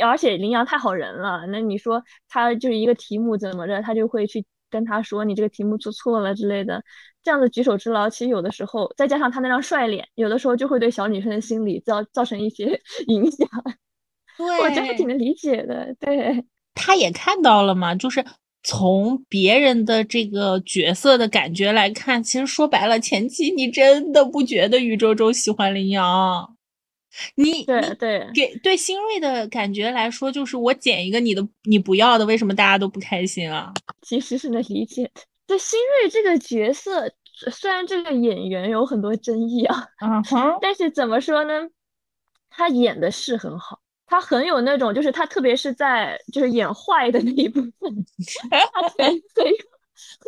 [0.03, 4.43] 而且林阳太好人了，那你说他就是一个题目怎么着，他就会去。
[4.73, 6.83] 跟他说你这个题目做错了之类的，
[7.23, 13.47] 这样的举手之劳，其实有的时候再加上他那张帅脸，有的时候就会对小女生的心理造造成一些 影响。
[14.37, 15.95] 对， 我觉得挺能理解的。
[15.99, 16.43] 对，
[16.75, 18.25] 他也看到了嘛，就是
[18.63, 26.55] 从别人的这个角色的感觉来看，其实说白了，前期你真的不觉得宇宙中喜欢林阳。
[27.35, 33.71] 你对对给对新锐的感觉来说，就是我捡一个你的你不要的，为什么大家都不开心啊？
[34.01, 35.21] 其实是能理解的。
[35.45, 37.11] 对新锐这个角色，
[37.51, 41.67] 虽然这个演员有很多争议啊，嗯哼，但是怎么说呢？
[42.49, 48.05] 他演的是很好，他很有那种，就是他特别是在就是演坏的那一部分，
[48.49, 49.45] 他很很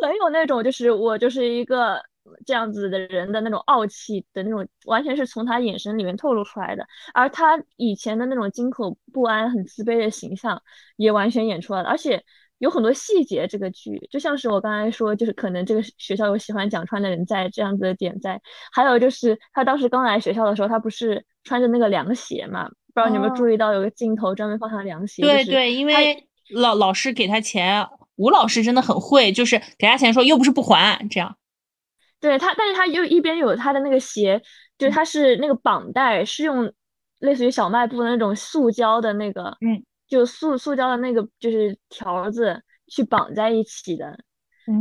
[0.02, 2.02] 很有那种，就是我就是一个。
[2.44, 6.84] 这样子的人的那种傲气的那种，完全是从他眼神里面透露出来的。
[7.14, 10.60] 而他以前的那种惊恐不安、很自卑的形象，
[10.96, 11.88] 也完全演出来了。
[11.88, 12.24] 而且
[12.58, 18.40] 有很多细节，这个剧就像是我刚才说，就是可能这个学校有喜欢蒋川的人在这样子的点在。
[18.72, 22.66] 还有就是他当时刚来学校的时候，他不是穿着那个凉鞋嘛？
[22.94, 25.22] 不知道你有没有注意到有个镜头专门放他凉鞋？
[25.22, 27.86] 对对，因为老老师给他钱，
[28.16, 31.36] 吴老师真的很会，就是给他钱说又不是不还这样。
[32.18, 34.40] 对他，但是他又一边有他的那个鞋，
[34.78, 36.72] 就是他是那个绑带是用
[37.18, 44.18] 类似于小卖部的那种塑胶的那个，嗯，就塑塑胶的那个就是条子去绑在一起的。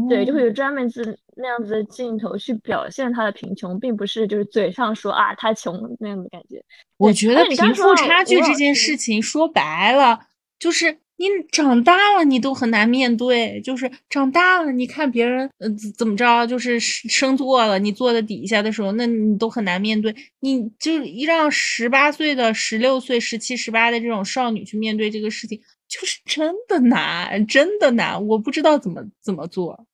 [0.09, 6.59] 对，就会有专门子那样子的镜头去表现他的贫穷，并不是就是嘴上说啊他穷那样的感觉。
[6.97, 10.21] 我觉得贫富差距这件事情说白了，
[10.57, 20.15] 就是你长大了你都很难面对，就是长大了你看别人呃怎么着，就是升座了，你坐在底下的时候，那你都很难面对。
[20.39, 25.59] 你就一让十八岁的、十六岁、十七、十八的这种少女去面对这个事情。
[25.87, 29.85] 就是真的难，真的难，我不知道怎么怎么做。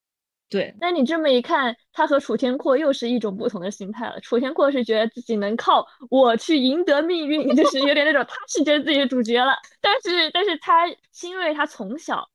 [0.51, 4.19] 对，那你这么一看，他和楚天阔又是一种不同的心态了。
[4.19, 9.53] 楚天阔是觉得自己能靠我去赢得命运，就是有点那种他是觉得自己是主角了。
[9.79, 10.89] 但是，但是他
[11.23, 12.27] 因为他从小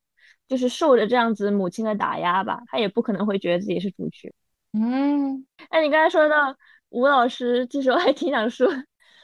[0.49, 4.33] 就是受着这样子母亲的打压吧，他也不可能会觉得自己是主角。
[4.73, 6.57] 嗯，哎，你刚才说到
[6.89, 8.67] 吴老师，其实我还挺想说。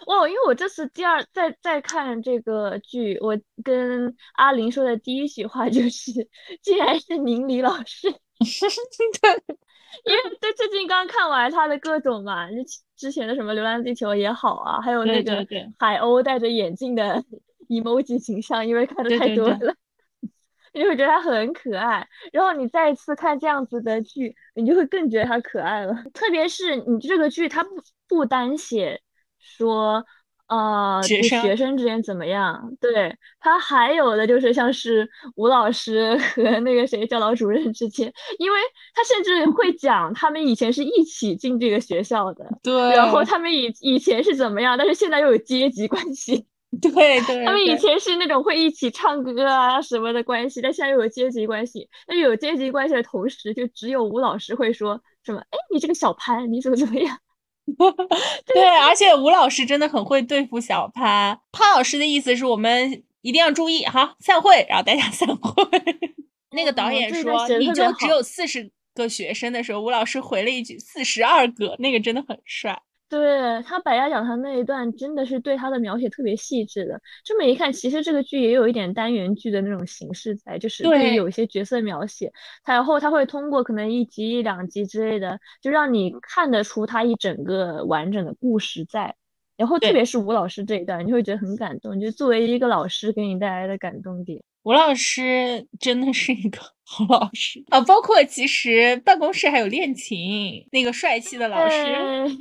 [0.08, 6.28] 哇，因为我这次第二再再看这个剧，我跟阿林说的第一句话就是，
[6.60, 8.12] 竟然是宁理老师。
[8.42, 9.56] 对，
[10.04, 12.56] 因为对最近刚看完他的各种嘛，就
[12.96, 15.46] 之前的什么《流浪地球》也好啊，还有那个
[15.78, 17.22] 海鸥戴着眼镜的
[17.68, 19.74] emoji 形象，因为看的太多了，
[20.74, 22.06] 你会觉得他很可爱。
[22.32, 25.94] 然后你再一次看这样子的剧，你就会更觉得他可爱了。
[26.14, 27.70] 特别是你这个剧，它不
[28.08, 29.00] 不单写。
[29.44, 30.06] 说，
[30.52, 32.76] 呃，学生之间怎么样？
[32.78, 38.58] 对他还有的就是像是吴老师 和那个谁教导主任之间，因为
[38.94, 46.44] 他甚至会讲他们以前是一起进这个学校的，对，然后他们以以前是怎么样，但是现在又有阶级关系，
[46.82, 46.90] 对
[47.24, 57.16] 对，他们以前是那种会一起唱歌啊什么的关系，但现在又有阶级关系，那有阶级关系的同时，就只有吴老师会说什么，哎，你这个小潘，你怎么怎么样？
[58.46, 61.38] 对，而且吴老师真的很会对付小潘。
[61.52, 65.68] 潘老师的意思是我们一定要注意，哈，散会，然后大家散会。
[66.50, 72.82] 那个导演说你就只有四十个学生的时候，吴老师回了一句四十二个，那个真的很帅。
[73.20, 76.98] 对他百家讲坛那一段真的是对他的描写特别细致的。
[77.22, 82.32] 这么一看，其实这个剧也有一点单元剧的那种形式在，就是对有一些角色描写，
[82.64, 89.14] 然后他会通过可能一集一两集之类的，就让你看得出他一整个完整的故事在。
[89.58, 94.42] 然后特别是吴老师这一段，你会觉得很感动，就作为一个老师给你带来的感动点。
[94.64, 97.80] 吴老师真的是一个 好老师啊！
[97.80, 101.76] 包括其实办公室还有练琴那个帅气的老师，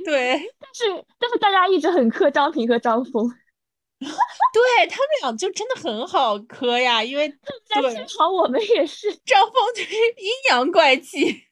[0.03, 0.34] 对。
[0.59, 3.28] 但是但是大家一直很磕张平和张峰，
[3.99, 7.30] 对他们俩就真的很好磕呀，因为
[7.69, 9.09] 对，幸好我们也是。
[9.26, 11.43] 张峰就是阴阳怪气，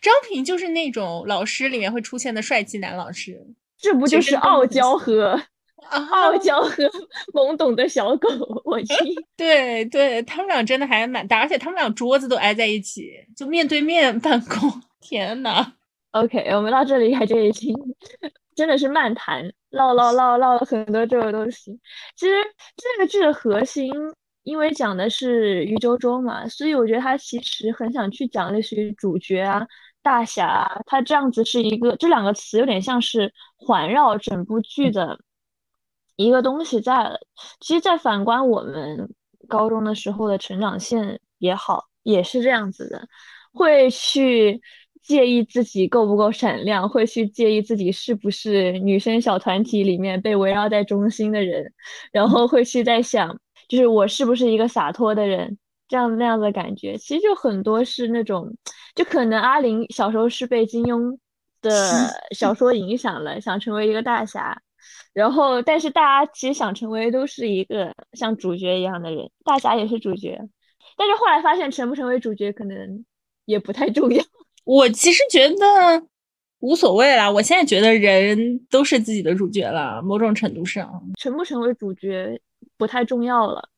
[0.00, 3.38] 张平就是那种老师里面会出现的帅气男老师，
[3.78, 5.40] 这不就是傲娇和？
[6.10, 6.84] 傲娇和
[7.34, 8.28] 懵懂的小狗，
[8.64, 8.94] 我去，
[9.36, 14.70] 对对，他们俩真的还蛮搭，而且他们俩桌子都挨在一起，就面对面办公。
[15.00, 15.72] 天呐
[16.12, 17.74] o k 我们到这里还这已经
[18.54, 21.80] 真的是漫谈，唠唠唠唠了很多这个东西。
[22.16, 22.34] 其实
[22.76, 23.90] 这个剧的核心，
[24.42, 29.66] 因为讲的是余周周嘛，所以我觉得他其实很想去讲类似于主角啊、
[30.02, 35.18] 大侠啊，他这样子是一个，这两个词有点像是环绕整部剧的。
[36.26, 37.18] 一个东西在了，
[37.60, 39.08] 其实，在反观我们
[39.48, 43.08] 高中的时候的成长线也好，也是这样子的，
[43.54, 44.60] 会去
[45.02, 51.72] 介意自己够不够闪亮，会去介意自己是不是女生小团体里面被围绕在中心的人，
[52.12, 53.34] 然后会去在想，
[53.66, 55.56] 就是我是不是一个洒脱的人，
[55.88, 58.54] 这样那样的感觉，其实就很多是那种，
[58.94, 61.16] 就可能阿玲小时候是被金庸
[61.62, 61.80] 的
[62.36, 64.60] 小说影响了，想成为一个大侠。
[65.20, 70.40] 然后，但是大家其实想成为都是一个像主角一样的人，大侠也是主角，
[70.96, 73.04] 但是后来发现成不成为主角可能
[73.44, 74.24] 也不太重要。
[74.64, 75.56] 我其实觉得
[76.60, 82.40] 无所谓啦，我现在觉得人都是自己的主角了，某种程度上，成不成为主角
[82.78, 83.68] 不太重要了，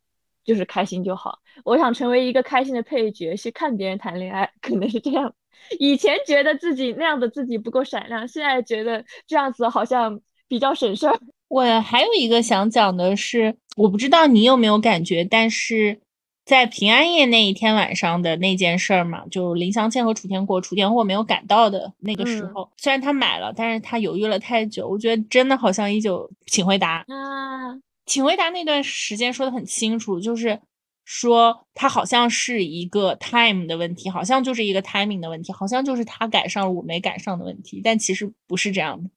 [0.44, 1.40] 就是开心就好。
[1.64, 5.34] 我想成为一个开心的配角，去看别人谈恋爱，可能是这样。
[5.80, 10.20] 以前觉得自己那样的自己不够闪亮，现在觉得这样子好像。
[10.52, 11.18] 比较省事儿。
[11.48, 15.98] 我还有一个想讲的是，我不知道你有没有感觉，但是
[16.44, 24.86] 在平安夜那一天晚上的那件事儿嘛，就林湘倩和楚天阔，楚天阔没有赶到的那个时候，虽然他买了，但是他犹豫了太久。
[24.86, 30.60] 我觉得真的好像依旧请回答啊，请回答那段时间说的很清楚，就是
[31.06, 39.10] 说他好像是一个 time 的问题，好像就是一个 timing 的问题，好像就是他赶上了我没赶上的问题，但其实不是这样的，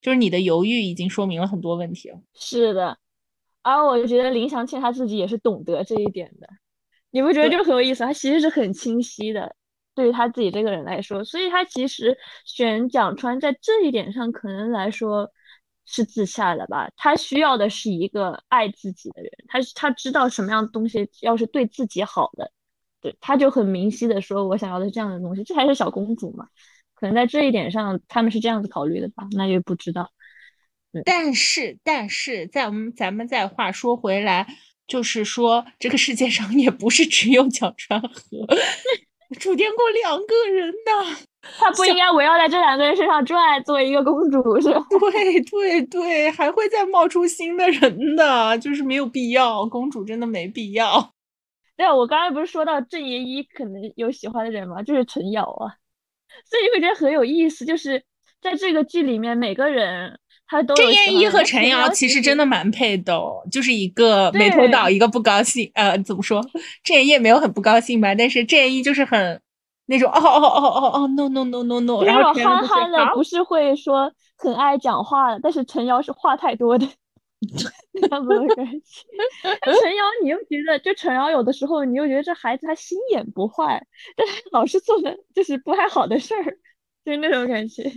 [0.00, 2.18] 就是你的犹豫已经说明了很多问题了。
[2.34, 2.98] 是的，
[3.62, 6.48] 而我觉得林祥庆他自己也是懂得这一点的，
[7.10, 8.04] 你不觉得就很有意思？
[8.04, 9.54] 他其实是很清晰的，
[9.94, 15.30] 对于他自己这个人来说，所以他其实选蒋川在这一点上可能来说。
[15.92, 16.88] 是自洽的吧？
[16.96, 22.52] 他需要的是一个爱自己的人，他他知道什么样的东西要是对自己好的，
[23.00, 26.46] 对，他就很明晰的说，我想要的这样的东西，这才是小公主嘛。
[27.00, 29.26] 可能在这一点上，他们是这样子考虑的吧？
[29.32, 30.10] 那就不知道。
[31.04, 34.46] 但是，但是，在我们咱们再话说回来，
[34.86, 38.08] 就是说，这个世界上也不是只有蒋川和
[39.38, 41.26] 楚天过两个人的。
[41.58, 44.84] 他不应该围绕在这两个人身上转，作为一个公主是吧？
[45.12, 51.14] 对对对，还会再冒出新的人的，就是没有必要，公主真的没必要。
[51.78, 54.82] 对，我刚才不是说到郑爷一可能有喜欢的人吗？
[54.82, 55.79] 就是陈瑶啊，
[56.48, 58.02] 所以会觉得很有意思，就是
[58.40, 63.18] 在这个剧里面，每个人他都郑燕一和陈瑶其实真的蛮配的，
[63.50, 65.70] 就是一个眉头倒，一个不高兴。
[65.74, 66.40] 呃，怎么说？
[66.82, 69.40] 郑爷也没有很不高兴吧，但是郑燕一就是很。
[69.86, 76.86] 那种哦哦哦哦哦哦，no no no no no，然后憨憨的不是会说很爱讲话的，但是陈瑶是话太多的，
[77.92, 78.80] 那样子的感觉。
[79.80, 83.86] 陈瑶你又觉得，就陈瑶有的时候你又觉得这孩子他心眼不坏，
[84.16, 86.58] 但是老是做的就是不太好的事儿，
[87.04, 87.90] 就是那种感觉。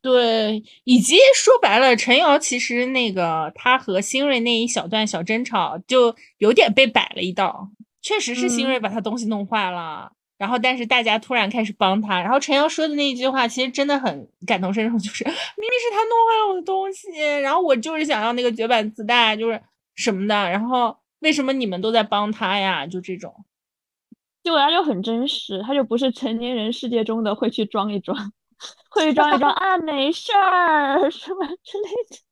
[0.00, 7.70] 对，以及说白了，陈瑶其实那个他和新锐那一小段小争吵，就有点被摆了一道，
[8.00, 10.12] 确实是新锐把他东西弄坏了。
[10.38, 12.20] 然后，但是大家突然开始帮他。
[12.20, 17.10] 然后陈瑶说的那一句话，其实真的很感同身受，就是明明是他弄坏了我的东西，
[17.40, 19.60] 然后我就是想要那个绝版磁带，就是
[19.96, 20.34] 什么的。
[20.48, 22.86] 然后为什么你们都在帮他呀？
[22.86, 23.34] 就这种，
[24.44, 28.16] 就他就很真实，他就不是成年人世界中的会去装一装，
[28.90, 32.27] 会去装一装啊，没事儿什么之类的。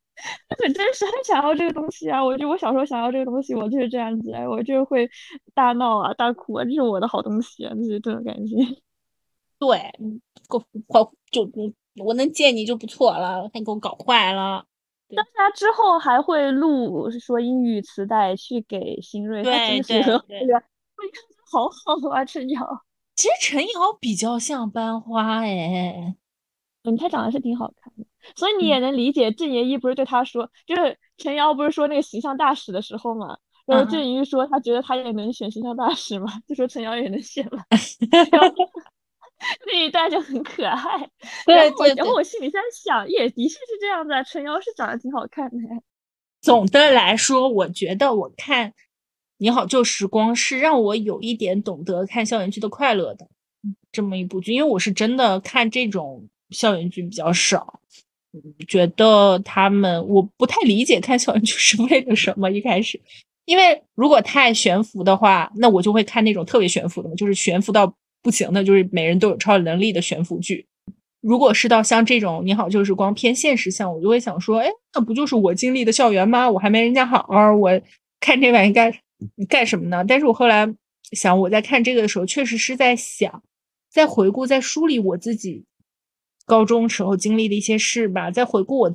[0.58, 2.22] 很真实， 很想要这个东西啊！
[2.24, 5.08] 我就我小时候想要这个东西，我就是这样子，我就会
[5.54, 8.56] 大闹啊、大哭啊，这是我的好东西啊，就是这种感觉。
[9.58, 9.78] 对，
[10.48, 10.58] 给
[10.88, 11.50] 我就
[12.04, 14.64] 我能见你就不错了，还给我搞坏了。
[15.14, 20.20] 但是他之后还会录说英语磁带去给新锐，他真的是很
[21.50, 22.82] 好好啊，陈瑶。
[23.14, 26.14] 其实陈瑶比较像班花哎，
[26.82, 28.04] 嗯，她长得是挺好看的。
[28.34, 37.62] 所以你也能理解郑爷一不是对他说，就是陈瑶不是说那个形象大使的时候嘛，然后郑爷一说他觉得他也能选形象大使嘛，就说陈瑶也能选嘛，
[39.66, 40.78] 那一段就很可爱。
[41.46, 41.94] 对对。
[41.94, 45.56] 然后我心里在想，也的确是这样子，陈瑶是长得挺好看的。
[46.40, 48.70] 总的来说，我觉得我看
[49.38, 53.28] 《你好旧时光》是让我有一点懂得看校园剧的快乐的
[53.92, 57.80] 这么一部剧，因为我是真的看这种校园剧比较少。
[58.66, 62.50] 觉得他们我不太理解看校园剧是为了什么。
[62.50, 63.00] 一开始，
[63.44, 70.66] 因为如果太悬浮的话，那我就会看那种特别悬浮的，就是悬浮到不行的，就是每人都有超能力的悬浮剧。
[71.20, 76.48] 如果是到像这种《你好，就是光》偏现实向，我就会想说，哎，那不就是我经历的校园吗？
[76.48, 77.26] 我还没人家好，
[77.58, 77.80] 我
[78.20, 78.92] 看这玩意干
[79.48, 80.04] 干什么呢？
[80.06, 80.72] 但是我后来
[81.12, 83.42] 想，我在看这个的时候，确实是在想，
[83.90, 85.64] 在回顾，在梳理我自己。
[86.46, 88.92] 高中时候经历的一些事吧，在回顾我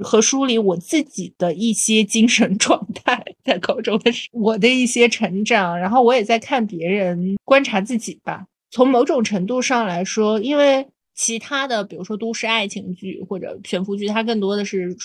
[0.00, 8.46] 和梳理我自己的一些精神 状态，在高中的时我的一些成长，然后我也在看别人，观察自己吧。
[8.70, 14.96] 从某种程度上来说，因为其他的，比如说都市爱情剧或者悬浮剧，它更多的是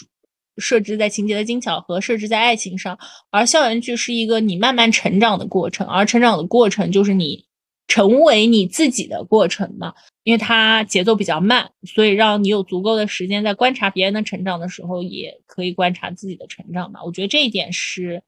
[0.57, 2.95] 设置在情节的精巧和设置在爱情上，
[3.32, 7.43] 而校园剧是一个你慢慢成长的过程，而成长的过程就是你。
[7.88, 17.03] 成为你自己的过程嘛，因为它节奏比较慢，所以让你有足够的时间在观察别人的成长的时候，也可以观察自己的成长嘛。
[17.03, 18.23] 我觉得这一点是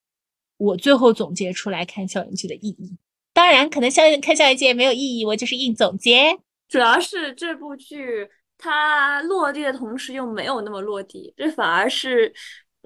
[0.58, 2.98] 我最后总结出来看校园剧的意义。
[3.34, 6.38] 当然，可能校看校园剧也没有意义，我就是硬总结。
[6.68, 8.28] 主要是这部剧
[8.58, 12.34] 它落地的同时又没有那么落地，这反而是。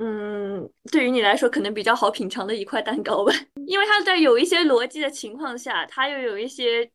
[0.02, 3.34] 嗯，对于你来说可能比较好品尝的一块蛋糕吧，
[3.68, 6.90] 因为它在有一些逻辑的情况下，它又有一些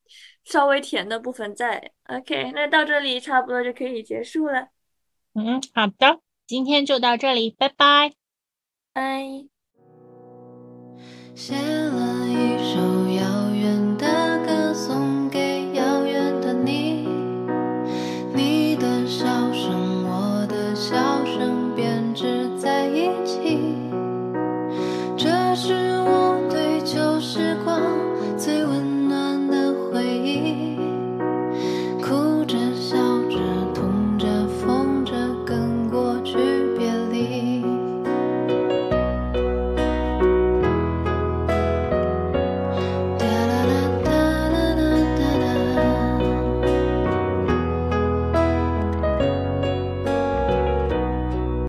[0.44, 1.92] 稍微甜的部分在。
[2.08, 4.68] OK，那到这里差不多就可以结束了。
[5.34, 8.12] 嗯，好的，今天就到这里，拜拜，
[8.92, 9.44] 拜。